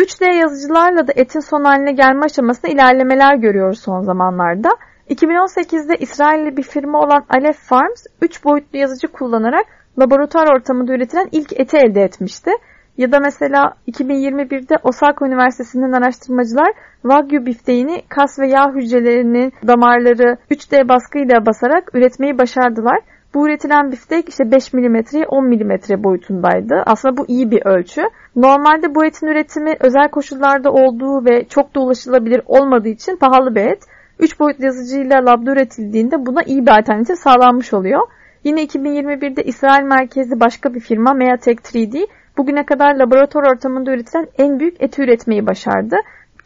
3D 0.01 0.35
yazıcılarla 0.35 1.07
da 1.09 1.13
etin 1.17 1.41
son 1.41 1.65
haline 1.65 1.93
gelme 1.93 2.25
aşamasında 2.25 2.73
ilerlemeler 2.73 3.35
görüyoruz 3.35 3.81
son 3.81 4.03
zamanlarda. 4.03 4.69
2018'de 5.11 5.97
İsrailli 5.97 6.57
bir 6.57 6.63
firma 6.63 7.01
olan 7.01 7.25
Aleph 7.29 7.59
Farms 7.59 8.05
3 8.23 8.45
boyutlu 8.45 8.79
yazıcı 8.79 9.09
kullanarak 9.09 9.67
laboratuvar 9.99 10.47
ortamında 10.57 10.93
üretilen 10.93 11.29
ilk 11.33 11.61
eti 11.61 11.77
elde 11.77 12.01
etmişti. 12.01 12.51
Ya 12.97 13.13
da 13.13 13.19
mesela 13.21 13.75
2021'de 13.89 14.79
Osaka 14.83 15.27
Üniversitesi'nden 15.27 15.93
araştırmacılar 15.93 16.73
Wagyu 17.03 17.47
bifteğini 17.47 18.03
kas 18.09 18.39
ve 18.39 18.49
yağ 18.49 18.73
hücrelerinin 18.75 19.53
damarları 19.67 20.37
3D 20.51 20.89
baskıyla 20.89 21.47
basarak 21.47 21.95
üretmeyi 21.95 22.39
başardılar. 22.39 22.99
Bu 23.35 23.47
üretilen 23.47 23.93
biftek 23.93 24.29
işte 24.29 24.51
5 24.51 24.73
mm 24.73 24.97
10 25.29 25.45
mm 25.45 26.05
boyutundaydı. 26.05 26.83
Aslında 26.87 27.17
bu 27.17 27.25
iyi 27.29 27.51
bir 27.51 27.67
ölçü. 27.67 28.03
Normalde 28.37 28.95
bu 28.95 29.05
etin 29.05 29.27
üretimi 29.27 29.75
özel 29.81 30.09
koşullarda 30.09 30.73
olduğu 30.73 31.25
ve 31.25 31.45
çok 31.45 31.75
da 31.75 31.81
ulaşılabilir 31.81 32.43
olmadığı 32.47 32.89
için 32.89 33.17
pahalı 33.17 33.55
bir 33.55 33.65
et. 33.65 33.83
3 34.19 34.41
boyutlu 34.41 34.65
yazıcıyla 34.65 35.17
labda 35.27 35.53
üretildiğinde 35.53 36.27
buna 36.27 36.43
iyi 36.43 36.67
bir 36.67 36.79
alternatif 36.79 37.19
sağlanmış 37.19 37.75
oluyor. 37.75 38.01
Yine 38.45 38.65
2021'de 38.65 39.43
İsrail 39.43 39.85
merkezli 39.85 40.41
başka 40.41 40.75
bir 40.75 40.81
firma 40.81 41.13
Meatek 41.13 41.59
3D 41.59 42.07
bugüne 42.37 42.67
kadar 42.67 42.95
laboratuvar 42.95 43.53
ortamında 43.53 43.91
üretilen 43.91 44.27
en 44.39 44.61
büyük 44.61 44.83
eti 44.83 45.03
üretmeyi 45.03 45.47
başardı. 45.47 45.97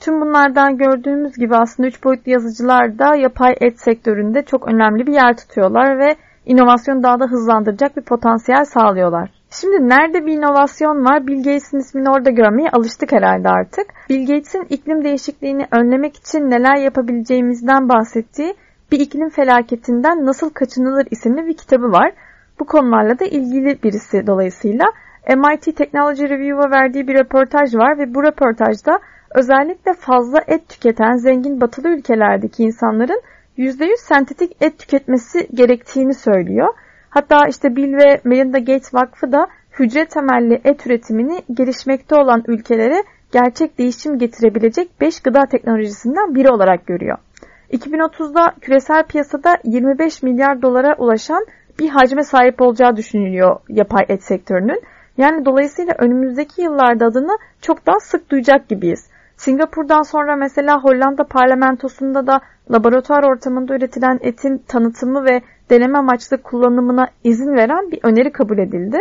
Tüm 0.01 0.21
bunlardan 0.21 0.77
gördüğümüz 0.77 1.37
gibi 1.37 1.57
aslında 1.57 1.89
3 1.89 2.05
boyutlu 2.05 2.33
yazıcılar 2.33 2.99
da 2.99 3.17
yapay 3.17 3.55
et 3.61 3.81
sektöründe 3.81 4.43
çok 4.43 4.69
önemli 4.69 5.07
bir 5.07 5.13
yer 5.13 5.37
tutuyorlar 5.37 5.99
ve 5.99 6.17
inovasyonu 6.47 7.03
daha 7.03 7.21
da 7.21 7.25
hızlandıracak 7.25 7.97
bir 7.97 8.03
potansiyel 8.03 8.65
sağlıyorlar. 8.65 9.31
Şimdi 9.51 9.89
nerede 9.89 10.27
bir 10.27 10.33
inovasyon 10.33 11.05
var? 11.05 11.27
Bill 11.27 11.37
Gates'in 11.37 11.79
ismini 11.79 12.11
orada 12.11 12.31
görmeye 12.31 12.71
alıştık 12.71 13.13
herhalde 13.13 13.49
artık. 13.49 13.87
Bill 14.11 14.27
Gates'in 14.27 14.67
iklim 14.71 15.05
değişikliğini 15.05 15.67
önlemek 15.71 16.17
için 16.17 16.51
neler 16.51 16.77
yapabileceğimizden 16.77 17.89
bahsettiği 17.89 18.55
bir 18.93 19.01
iklim 19.01 19.31
felaketinden 19.31 20.27
nasıl 20.27 20.51
kaçınılır 20.51 21.07
isimli 21.11 21.47
bir 21.47 21.57
kitabı 21.57 21.93
var. 21.93 22.13
Bu 22.61 22.65
konularla 22.65 23.19
da 23.19 23.25
ilgili 23.25 23.83
birisi 23.83 24.27
dolayısıyla. 24.27 24.85
MIT 25.29 25.77
Technology 25.77 26.25
Review'a 26.25 26.71
verdiği 26.71 27.09
bir 27.09 27.15
röportaj 27.15 27.75
var 27.75 27.99
ve 27.99 28.15
bu 28.15 28.23
röportajda 28.23 28.99
özellikle 29.35 29.93
fazla 29.93 30.41
et 30.47 30.69
tüketen 30.69 31.17
zengin 31.17 31.61
batılı 31.61 31.89
ülkelerdeki 31.89 32.63
insanların 32.63 33.23
%100 33.59 33.97
sentetik 33.97 34.57
et 34.61 34.79
tüketmesi 34.79 35.49
gerektiğini 35.55 36.15
söylüyor. 36.15 36.75
Hatta 37.11 37.47
işte 37.49 37.77
Bill 37.77 37.97
ve 37.97 38.21
Melinda 38.25 38.59
Gates 38.59 38.95
Vakfı 38.95 39.33
da 39.33 39.47
hücre 39.79 40.05
temelli 40.05 40.61
et 40.65 40.87
üretimini 40.87 41.43
gelişmekte 41.55 42.17
olan 42.17 42.43
ülkelere 42.47 43.05
gerçek 43.33 43.79
değişim 43.79 44.19
getirebilecek 44.19 45.01
5 45.01 45.21
gıda 45.21 45.47
teknolojisinden 45.47 46.35
biri 46.35 46.49
olarak 46.51 46.87
görüyor. 46.87 47.19
2030'da 47.73 48.55
küresel 48.61 49.03
piyasada 49.03 49.59
25 49.65 50.23
milyar 50.23 50.63
dolara 50.63 50.95
ulaşan 50.99 51.47
bir 51.79 51.89
hacme 51.89 52.23
sahip 52.23 52.63
olacağı 52.63 52.97
düşünülüyor 52.97 53.57
yapay 53.69 54.05
et 54.09 54.23
sektörünün. 54.23 54.83
Yani 55.17 55.45
dolayısıyla 55.45 55.95
önümüzdeki 55.99 56.63
yıllarda 56.63 57.07
adını 57.07 57.39
çok 57.63 57.87
daha 57.87 58.01
sık 58.01 58.31
duyacak 58.31 58.69
gibiyiz. 58.69 59.07
Singapur'dan 59.45 60.03
sonra 60.03 60.37
mesela 60.37 60.81
Hollanda 60.81 61.25
parlamentosunda 61.25 62.27
da 62.27 62.41
laboratuvar 62.71 63.23
ortamında 63.23 63.75
üretilen 63.75 64.19
etin 64.23 64.59
tanıtımı 64.59 65.25
ve 65.25 65.41
deneme 65.71 65.99
amaçlı 65.99 66.43
kullanımına 66.43 67.09
izin 67.25 67.57
veren 67.57 67.91
bir 67.91 68.01
öneri 68.03 68.33
kabul 68.33 68.59
edildi. 68.59 68.99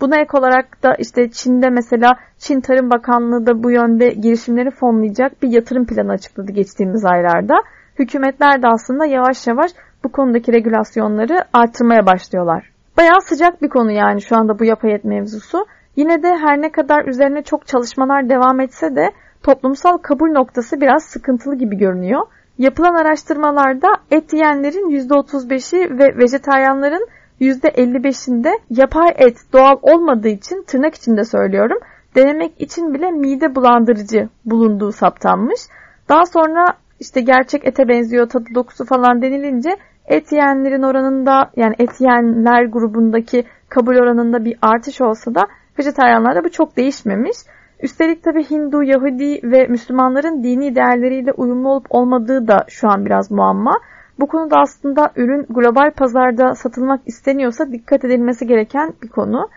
Buna 0.00 0.16
ek 0.20 0.38
olarak 0.38 0.82
da 0.82 0.94
işte 0.94 1.30
Çin'de 1.30 1.70
mesela 1.70 2.16
Çin 2.38 2.60
Tarım 2.60 2.90
Bakanlığı 2.90 3.46
da 3.46 3.62
bu 3.62 3.70
yönde 3.70 4.08
girişimleri 4.08 4.70
fonlayacak 4.70 5.42
bir 5.42 5.48
yatırım 5.48 5.86
planı 5.86 6.12
açıkladı 6.12 6.52
geçtiğimiz 6.52 7.04
aylarda. 7.04 7.54
Hükümetler 7.98 8.62
de 8.62 8.66
aslında 8.68 9.06
yavaş 9.06 9.46
yavaş 9.46 9.70
bu 10.04 10.12
konudaki 10.12 10.52
regülasyonları 10.52 11.44
artırmaya 11.52 12.06
başlıyorlar. 12.06 12.70
Bayağı 12.96 13.20
sıcak 13.20 13.62
bir 13.62 13.68
konu 13.68 13.92
yani 13.92 14.22
şu 14.22 14.36
anda 14.36 14.58
bu 14.58 14.64
yapay 14.64 14.94
et 14.94 15.04
mevzusu. 15.04 15.66
Yine 15.96 16.22
de 16.22 16.28
her 16.28 16.62
ne 16.62 16.72
kadar 16.72 17.04
üzerine 17.04 17.42
çok 17.42 17.66
çalışmalar 17.66 18.28
devam 18.28 18.60
etse 18.60 18.96
de 18.96 19.10
toplumsal 19.42 19.98
kabul 19.98 20.30
noktası 20.30 20.80
biraz 20.80 21.04
sıkıntılı 21.04 21.54
gibi 21.54 21.76
görünüyor. 21.76 22.26
Yapılan 22.58 22.94
araştırmalarda 22.94 23.88
et 24.10 24.32
yiyenlerin 24.32 24.90
%35'i 24.90 25.98
ve 25.98 26.16
vejetaryenlerin 26.16 27.08
%55'inde 27.40 28.58
yapay 28.70 29.14
et 29.16 29.36
doğal 29.52 29.76
olmadığı 29.82 30.28
için 30.28 30.62
tırnak 30.62 30.94
içinde 30.94 31.24
söylüyorum 31.24 31.78
denemek 32.14 32.60
için 32.60 32.94
bile 32.94 33.10
mide 33.10 33.54
bulandırıcı 33.54 34.28
bulunduğu 34.44 34.92
saptanmış. 34.92 35.60
Daha 36.08 36.26
sonra 36.26 36.66
işte 37.00 37.20
gerçek 37.20 37.66
ete 37.66 37.88
benziyor 37.88 38.28
tadı 38.28 38.44
dokusu 38.54 38.84
falan 38.84 39.22
denilince 39.22 39.76
et 40.06 40.32
yiyenlerin 40.32 40.82
oranında 40.82 41.50
yani 41.56 41.74
et 41.78 42.00
yiyenler 42.00 42.64
grubundaki 42.64 43.44
kabul 43.68 43.96
oranında 43.96 44.44
bir 44.44 44.58
artış 44.62 45.00
olsa 45.00 45.34
da 45.34 45.46
vejetaryenlerde 45.78 46.44
bu 46.44 46.50
çok 46.50 46.76
değişmemiş. 46.76 47.36
Üstelik 47.82 48.22
tabi 48.22 48.50
Hindu, 48.50 48.82
Yahudi 48.82 49.40
ve 49.42 49.66
Müslümanların 49.66 50.42
dini 50.42 50.74
değerleriyle 50.74 51.32
uyumlu 51.32 51.68
olup 51.68 51.86
olmadığı 51.90 52.48
da 52.48 52.64
şu 52.68 52.88
an 52.88 53.04
biraz 53.04 53.30
muamma. 53.30 53.80
Bu 54.20 54.26
konuda 54.26 54.56
aslında 54.56 55.12
ürün 55.16 55.46
global 55.48 55.90
pazarda 55.90 56.54
satılmak 56.54 57.00
isteniyorsa 57.06 57.72
dikkat 57.72 58.04
edilmesi 58.04 58.46
gereken 58.46 58.92
bir 59.02 59.08
konu. 59.08 59.48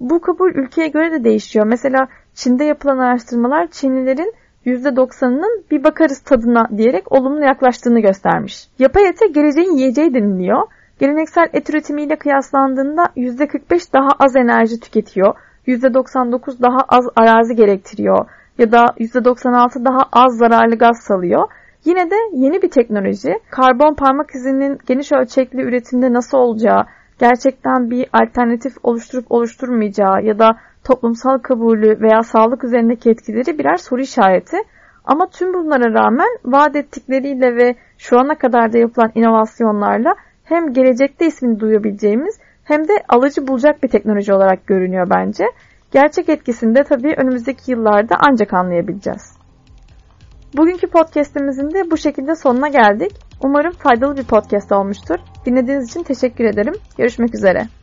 Bu 0.00 0.20
kabul 0.20 0.50
ülkeye 0.50 0.88
göre 0.88 1.12
de 1.12 1.24
değişiyor. 1.24 1.66
Mesela 1.66 2.08
Çin'de 2.34 2.64
yapılan 2.64 2.98
araştırmalar 2.98 3.66
Çinlilerin 3.66 4.34
%90'ının 4.66 5.64
bir 5.70 5.84
bakarız 5.84 6.20
tadına 6.20 6.68
diyerek 6.76 7.12
olumlu 7.12 7.44
yaklaştığını 7.44 8.00
göstermiş. 8.00 8.68
Yapay 8.78 9.08
ete 9.08 9.26
geleceğin 9.26 9.76
yiyeceği 9.76 10.14
deniliyor. 10.14 10.62
Geleneksel 10.98 11.48
et 11.52 11.70
üretimiyle 11.70 12.16
kıyaslandığında 12.16 13.04
%45 13.16 13.92
daha 13.92 14.08
az 14.18 14.36
enerji 14.36 14.80
tüketiyor. 14.80 15.34
%99 15.68 16.62
daha 16.62 16.78
az 16.88 17.08
arazi 17.16 17.56
gerektiriyor 17.56 18.26
ya 18.58 18.72
da 18.72 18.84
%96 18.98 19.84
daha 19.84 20.02
az 20.12 20.38
zararlı 20.38 20.76
gaz 20.76 20.96
salıyor. 20.98 21.48
Yine 21.84 22.10
de 22.10 22.14
yeni 22.32 22.62
bir 22.62 22.70
teknoloji. 22.70 23.38
Karbon 23.50 23.94
parmak 23.94 24.34
izinin 24.34 24.78
geniş 24.86 25.12
ölçekli 25.12 25.62
üretimde 25.62 26.12
nasıl 26.12 26.38
olacağı, 26.38 26.86
gerçekten 27.18 27.90
bir 27.90 28.06
alternatif 28.12 28.72
oluşturup 28.82 29.32
oluşturmayacağı 29.32 30.22
ya 30.22 30.38
da 30.38 30.58
toplumsal 30.84 31.38
kabulü 31.38 32.00
veya 32.00 32.22
sağlık 32.22 32.64
üzerindeki 32.64 33.10
etkileri 33.10 33.58
birer 33.58 33.76
soru 33.76 34.00
işareti. 34.00 34.56
Ama 35.04 35.26
tüm 35.26 35.54
bunlara 35.54 35.94
rağmen 35.94 36.28
vaat 36.44 36.76
ettikleriyle 36.76 37.56
ve 37.56 37.74
şu 37.98 38.18
ana 38.18 38.34
kadar 38.34 38.72
da 38.72 38.78
yapılan 38.78 39.12
inovasyonlarla 39.14 40.14
hem 40.44 40.72
gelecekte 40.72 41.26
ismini 41.26 41.60
duyabileceğimiz 41.60 42.38
hem 42.68 42.88
de 42.88 42.92
alıcı 43.08 43.46
bulacak 43.46 43.82
bir 43.82 43.88
teknoloji 43.88 44.32
olarak 44.32 44.66
görünüyor 44.66 45.10
bence. 45.10 45.44
Gerçek 45.90 46.28
etkisini 46.28 46.74
de 46.74 46.84
tabii 46.84 47.14
önümüzdeki 47.16 47.70
yıllarda 47.70 48.16
ancak 48.28 48.54
anlayabileceğiz. 48.54 49.38
Bugünkü 50.56 50.86
podcastimizin 50.86 51.70
de 51.70 51.90
bu 51.90 51.96
şekilde 51.96 52.36
sonuna 52.36 52.68
geldik. 52.68 53.12
Umarım 53.42 53.72
faydalı 53.72 54.16
bir 54.16 54.24
podcast 54.24 54.72
olmuştur. 54.72 55.16
Dinlediğiniz 55.46 55.90
için 55.90 56.02
teşekkür 56.02 56.44
ederim. 56.44 56.74
Görüşmek 56.98 57.34
üzere. 57.34 57.77